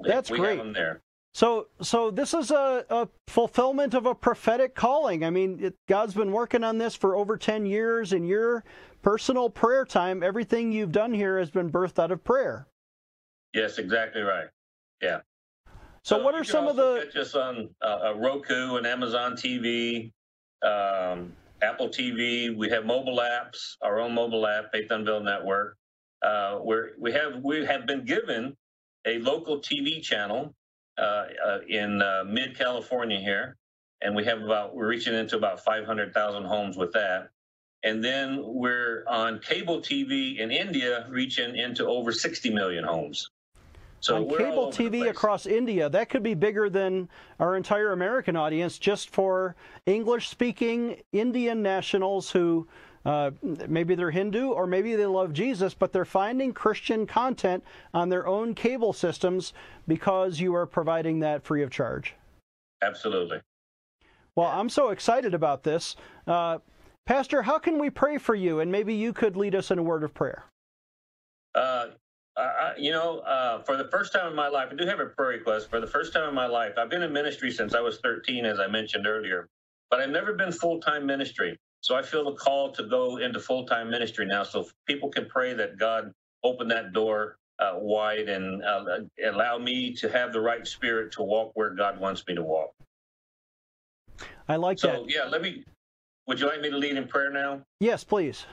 That's 0.00 0.30
we 0.30 0.38
great. 0.38 0.56
Have 0.56 0.64
them 0.64 0.72
there. 0.72 1.02
So, 1.34 1.68
so 1.80 2.10
this 2.10 2.34
is 2.34 2.50
a, 2.50 2.84
a, 2.88 3.08
fulfillment 3.28 3.94
of 3.94 4.06
a 4.06 4.14
prophetic 4.14 4.74
calling. 4.74 5.24
I 5.24 5.30
mean, 5.30 5.58
it, 5.62 5.74
God's 5.86 6.14
been 6.14 6.32
working 6.32 6.64
on 6.64 6.78
this 6.78 6.94
for 6.94 7.14
over 7.14 7.36
10 7.36 7.66
years. 7.66 8.12
In 8.12 8.24
your 8.24 8.64
personal 9.02 9.50
prayer 9.50 9.84
time, 9.84 10.22
everything 10.22 10.72
you've 10.72 10.92
done 10.92 11.12
here 11.12 11.38
has 11.38 11.50
been 11.50 11.70
birthed 11.70 12.02
out 12.02 12.10
of 12.10 12.24
prayer. 12.24 12.66
Yes, 13.54 13.78
exactly 13.78 14.22
right. 14.22 14.48
Yeah. 15.02 15.20
So, 16.02 16.16
so 16.16 16.22
what 16.24 16.34
are 16.34 16.44
some 16.44 16.66
of 16.66 16.76
the? 16.76 17.08
Just 17.12 17.36
on 17.36 17.68
uh, 17.82 18.14
Roku 18.16 18.76
and 18.76 18.86
Amazon 18.86 19.34
TV, 19.34 20.12
um, 20.62 21.32
Apple 21.62 21.88
TV. 21.88 22.56
We 22.56 22.68
have 22.70 22.84
mobile 22.84 23.18
apps, 23.18 23.76
our 23.82 24.00
own 24.00 24.14
mobile 24.14 24.46
app, 24.46 24.72
Faith 24.72 24.90
Unveiled 24.90 25.24
Network. 25.24 25.76
Uh, 26.22 26.56
where 26.56 26.90
we 26.98 27.12
have 27.12 27.42
we 27.44 27.64
have 27.64 27.86
been 27.86 28.04
given 28.04 28.56
a 29.06 29.18
local 29.18 29.60
TV 29.60 30.02
channel 30.02 30.42
uh, 30.42 30.46
uh, 30.46 30.57
in 31.68 32.02
uh, 32.02 32.24
mid 32.26 32.56
California 32.56 33.18
here, 33.18 33.56
and 34.02 34.14
we 34.14 34.24
have 34.24 34.42
about 34.42 34.74
we're 34.74 34.88
reaching 34.88 35.14
into 35.14 35.36
about 35.36 35.64
500,000 35.64 36.44
homes 36.44 36.76
with 36.76 36.92
that. 36.92 37.28
And 37.84 38.02
then 38.02 38.42
we're 38.44 39.04
on 39.06 39.38
cable 39.38 39.80
TV 39.80 40.38
in 40.38 40.50
India, 40.50 41.06
reaching 41.08 41.56
into 41.56 41.86
over 41.86 42.10
60 42.10 42.50
million 42.50 42.82
homes. 42.82 43.30
So 44.00 44.16
on 44.16 44.28
cable 44.28 44.68
TV 44.68 45.08
across 45.08 45.46
India, 45.46 45.88
that 45.88 46.08
could 46.08 46.22
be 46.22 46.34
bigger 46.34 46.70
than 46.70 47.08
our 47.40 47.56
entire 47.56 47.92
American 47.92 48.36
audience 48.36 48.78
just 48.78 49.10
for 49.10 49.56
English 49.86 50.28
speaking 50.28 51.00
Indian 51.12 51.62
nationals 51.62 52.30
who 52.30 52.68
uh, 53.04 53.30
maybe 53.42 53.94
they're 53.94 54.10
Hindu 54.10 54.50
or 54.50 54.66
maybe 54.66 54.96
they 54.96 55.06
love 55.06 55.32
Jesus, 55.32 55.74
but 55.74 55.92
they're 55.92 56.04
finding 56.04 56.52
Christian 56.52 57.06
content 57.06 57.64
on 57.94 58.08
their 58.08 58.26
own 58.26 58.54
cable 58.54 58.92
systems 58.92 59.52
because 59.86 60.40
you 60.40 60.54
are 60.54 60.66
providing 60.66 61.20
that 61.20 61.42
free 61.44 61.62
of 61.62 61.70
charge. 61.70 62.14
Absolutely. 62.82 63.40
Well, 64.36 64.48
I'm 64.48 64.68
so 64.68 64.90
excited 64.90 65.34
about 65.34 65.64
this. 65.64 65.96
Uh, 66.26 66.58
Pastor, 67.06 67.42
how 67.42 67.58
can 67.58 67.78
we 67.78 67.90
pray 67.90 68.18
for 68.18 68.34
you? 68.34 68.60
And 68.60 68.70
maybe 68.70 68.94
you 68.94 69.12
could 69.12 69.36
lead 69.36 69.54
us 69.54 69.70
in 69.70 69.78
a 69.78 69.82
word 69.82 70.04
of 70.04 70.14
prayer. 70.14 70.44
Uh, 71.54 71.86
I, 72.36 72.74
you 72.78 72.92
know, 72.92 73.18
uh, 73.20 73.62
for 73.62 73.76
the 73.76 73.88
first 73.88 74.12
time 74.12 74.28
in 74.28 74.36
my 74.36 74.48
life, 74.48 74.68
I 74.70 74.76
do 74.76 74.86
have 74.86 75.00
a 75.00 75.06
prayer 75.06 75.30
request. 75.30 75.70
For 75.70 75.80
the 75.80 75.86
first 75.86 76.12
time 76.12 76.28
in 76.28 76.34
my 76.34 76.46
life, 76.46 76.74
I've 76.78 76.88
been 76.88 77.02
in 77.02 77.12
ministry 77.12 77.50
since 77.50 77.74
I 77.74 77.80
was 77.80 77.98
13, 78.02 78.44
as 78.44 78.60
I 78.60 78.68
mentioned 78.68 79.06
earlier, 79.06 79.48
but 79.90 80.00
I've 80.00 80.10
never 80.10 80.34
been 80.34 80.52
full 80.52 80.80
time 80.80 81.04
ministry. 81.04 81.58
So 81.88 81.96
I 81.96 82.02
feel 82.02 82.22
the 82.26 82.36
call 82.36 82.70
to 82.72 82.82
go 82.82 83.16
into 83.16 83.40
full 83.40 83.64
time 83.64 83.88
ministry 83.88 84.26
now. 84.26 84.42
So 84.42 84.68
people 84.86 85.08
can 85.08 85.24
pray 85.24 85.54
that 85.54 85.78
God 85.78 86.12
open 86.44 86.68
that 86.68 86.92
door 86.92 87.38
uh, 87.58 87.76
wide 87.76 88.28
and 88.28 88.62
uh, 88.62 88.98
allow 89.24 89.56
me 89.56 89.94
to 89.94 90.10
have 90.10 90.34
the 90.34 90.40
right 90.40 90.66
spirit 90.66 91.12
to 91.12 91.22
walk 91.22 91.52
where 91.54 91.70
God 91.70 91.98
wants 91.98 92.22
me 92.28 92.34
to 92.34 92.42
walk. 92.42 92.74
I 94.50 94.56
like 94.56 94.78
so, 94.78 94.88
that. 94.88 94.96
So, 94.96 95.06
yeah, 95.08 95.24
let 95.30 95.40
me. 95.40 95.64
Would 96.26 96.38
you 96.40 96.46
like 96.46 96.60
me 96.60 96.68
to 96.68 96.76
lead 96.76 96.98
in 96.98 97.08
prayer 97.08 97.30
now? 97.30 97.62
Yes, 97.80 98.04
please. 98.04 98.44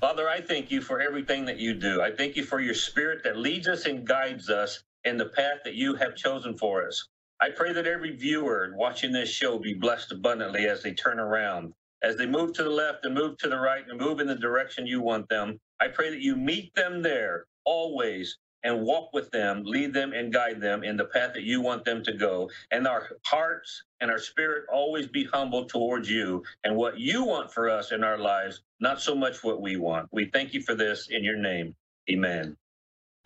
Father, 0.00 0.26
I 0.26 0.40
thank 0.40 0.70
you 0.70 0.80
for 0.80 1.02
everything 1.02 1.44
that 1.44 1.58
you 1.58 1.74
do. 1.74 2.00
I 2.00 2.10
thank 2.10 2.34
you 2.34 2.44
for 2.44 2.60
your 2.60 2.72
spirit 2.72 3.24
that 3.24 3.36
leads 3.36 3.68
us 3.68 3.84
and 3.84 4.06
guides 4.06 4.48
us 4.48 4.82
in 5.04 5.18
the 5.18 5.26
path 5.26 5.58
that 5.66 5.74
you 5.74 5.96
have 5.96 6.16
chosen 6.16 6.56
for 6.56 6.86
us. 6.86 7.08
I 7.42 7.50
pray 7.50 7.74
that 7.74 7.86
every 7.86 8.16
viewer 8.16 8.72
watching 8.74 9.12
this 9.12 9.28
show 9.28 9.58
be 9.58 9.74
blessed 9.74 10.12
abundantly 10.12 10.66
as 10.66 10.82
they 10.82 10.94
turn 10.94 11.20
around. 11.20 11.74
As 12.02 12.16
they 12.16 12.26
move 12.26 12.52
to 12.54 12.62
the 12.62 12.70
left 12.70 13.04
and 13.04 13.14
move 13.14 13.36
to 13.38 13.48
the 13.48 13.58
right 13.58 13.84
and 13.88 14.00
move 14.00 14.20
in 14.20 14.26
the 14.26 14.36
direction 14.36 14.86
you 14.86 15.00
want 15.00 15.28
them, 15.28 15.58
I 15.80 15.88
pray 15.88 16.10
that 16.10 16.22
you 16.22 16.36
meet 16.36 16.74
them 16.74 17.02
there 17.02 17.46
always 17.64 18.38
and 18.64 18.82
walk 18.82 19.12
with 19.12 19.30
them, 19.30 19.62
lead 19.64 19.92
them 19.92 20.12
and 20.12 20.32
guide 20.32 20.60
them 20.60 20.82
in 20.82 20.96
the 20.96 21.04
path 21.04 21.32
that 21.34 21.42
you 21.42 21.60
want 21.60 21.84
them 21.84 22.02
to 22.04 22.12
go. 22.12 22.50
And 22.70 22.86
our 22.86 23.08
hearts 23.24 23.84
and 24.00 24.10
our 24.10 24.18
spirit 24.18 24.64
always 24.72 25.06
be 25.06 25.24
humble 25.24 25.64
towards 25.66 26.10
you 26.10 26.42
and 26.64 26.76
what 26.76 26.98
you 26.98 27.24
want 27.24 27.52
for 27.52 27.70
us 27.70 27.92
in 27.92 28.02
our 28.02 28.18
lives, 28.18 28.62
not 28.80 29.00
so 29.00 29.14
much 29.14 29.42
what 29.44 29.60
we 29.60 29.76
want. 29.76 30.08
We 30.12 30.26
thank 30.26 30.54
you 30.54 30.62
for 30.62 30.74
this 30.74 31.08
in 31.10 31.22
your 31.24 31.36
name. 31.36 31.74
Amen. 32.10 32.56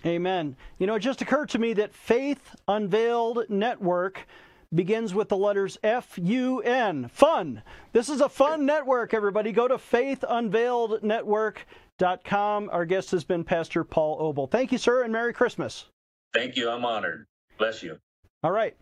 Amen. 0.04 0.56
You 0.78 0.86
know, 0.86 0.96
it 0.96 1.00
just 1.00 1.22
occurred 1.22 1.48
to 1.50 1.58
me 1.58 1.74
that 1.74 1.94
Faith 1.94 2.56
Unveiled 2.66 3.48
Network 3.48 4.26
begins 4.74 5.14
with 5.14 5.28
the 5.28 5.36
letters 5.36 5.78
F 5.82 6.18
U 6.20 6.60
N. 6.60 7.08
Fun. 7.08 7.62
This 7.92 8.08
is 8.08 8.20
a 8.20 8.28
fun 8.28 8.66
network, 8.66 9.14
everybody. 9.14 9.52
Go 9.52 9.68
to 9.68 9.76
faithunveilednetwork.com. 9.76 12.70
Our 12.72 12.84
guest 12.84 13.10
has 13.10 13.24
been 13.24 13.42
Pastor 13.44 13.84
Paul 13.84 14.18
Obel. 14.20 14.50
Thank 14.50 14.72
you, 14.72 14.78
sir, 14.78 15.02
and 15.02 15.12
Merry 15.12 15.32
Christmas. 15.32 15.86
Thank 16.32 16.56
you. 16.56 16.70
I'm 16.70 16.84
honored. 16.84 17.26
Bless 17.58 17.82
you. 17.82 17.98
All 18.42 18.52
right. 18.52 18.76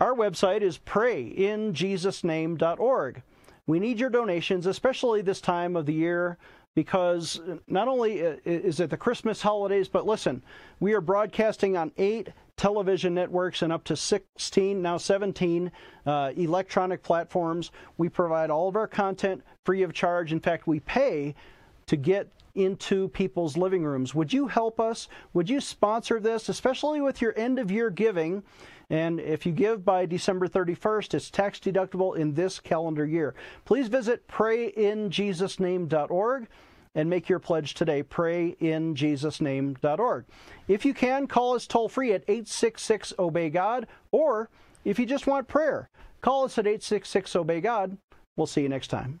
Our 0.00 0.14
website 0.14 0.62
is 0.62 0.78
prayinjesusname.org. 0.78 3.22
We 3.66 3.80
need 3.80 3.98
your 3.98 4.10
donations, 4.10 4.66
especially 4.66 5.22
this 5.22 5.40
time 5.40 5.74
of 5.76 5.86
the 5.86 5.94
year, 5.94 6.36
because 6.74 7.40
not 7.66 7.88
only 7.88 8.18
is 8.18 8.80
it 8.80 8.90
the 8.90 8.96
Christmas 8.96 9.40
holidays, 9.40 9.88
but 9.88 10.06
listen, 10.06 10.42
we 10.80 10.92
are 10.92 11.00
broadcasting 11.00 11.76
on 11.76 11.92
eight 11.96 12.28
television 12.56 13.14
networks 13.14 13.62
and 13.62 13.72
up 13.72 13.84
to 13.84 13.96
16, 13.96 14.80
now 14.80 14.96
17 14.96 15.70
uh, 16.06 16.32
electronic 16.36 17.02
platforms. 17.02 17.70
We 17.96 18.08
provide 18.08 18.50
all 18.50 18.68
of 18.68 18.76
our 18.76 18.86
content 18.86 19.42
free 19.64 19.82
of 19.82 19.92
charge. 19.92 20.32
In 20.32 20.40
fact, 20.40 20.66
we 20.66 20.80
pay 20.80 21.34
to 21.86 21.96
get 21.96 22.28
into 22.54 23.08
people's 23.08 23.56
living 23.56 23.84
rooms. 23.84 24.14
Would 24.14 24.32
you 24.32 24.46
help 24.46 24.78
us? 24.78 25.08
Would 25.32 25.50
you 25.50 25.60
sponsor 25.60 26.20
this, 26.20 26.48
especially 26.48 27.00
with 27.00 27.20
your 27.20 27.36
end 27.36 27.58
of 27.58 27.70
year 27.70 27.90
giving? 27.90 28.44
And 28.90 29.18
if 29.18 29.46
you 29.46 29.52
give 29.52 29.84
by 29.84 30.06
December 30.06 30.46
31st, 30.46 31.14
it's 31.14 31.30
tax 31.30 31.58
deductible 31.58 32.16
in 32.16 32.34
this 32.34 32.60
calendar 32.60 33.04
year. 33.04 33.34
Please 33.64 33.88
visit 33.88 34.28
prayinjesusname.org 34.28 36.46
and 36.94 37.10
make 37.10 37.28
your 37.28 37.38
pledge 37.38 37.74
today. 37.74 38.02
Prayinjesusname.org. 38.02 40.24
If 40.68 40.84
you 40.84 40.94
can, 40.94 41.26
call 41.26 41.54
us 41.54 41.66
toll 41.66 41.88
free 41.88 42.12
at 42.12 42.24
866 42.28 43.14
Obey 43.18 43.50
God, 43.50 43.86
or 44.10 44.48
if 44.84 44.98
you 44.98 45.06
just 45.06 45.26
want 45.26 45.48
prayer, 45.48 45.88
call 46.20 46.44
us 46.44 46.58
at 46.58 46.66
866 46.66 47.36
Obey 47.36 47.60
God. 47.60 47.96
We'll 48.36 48.46
see 48.46 48.62
you 48.62 48.68
next 48.68 48.88
time. 48.88 49.20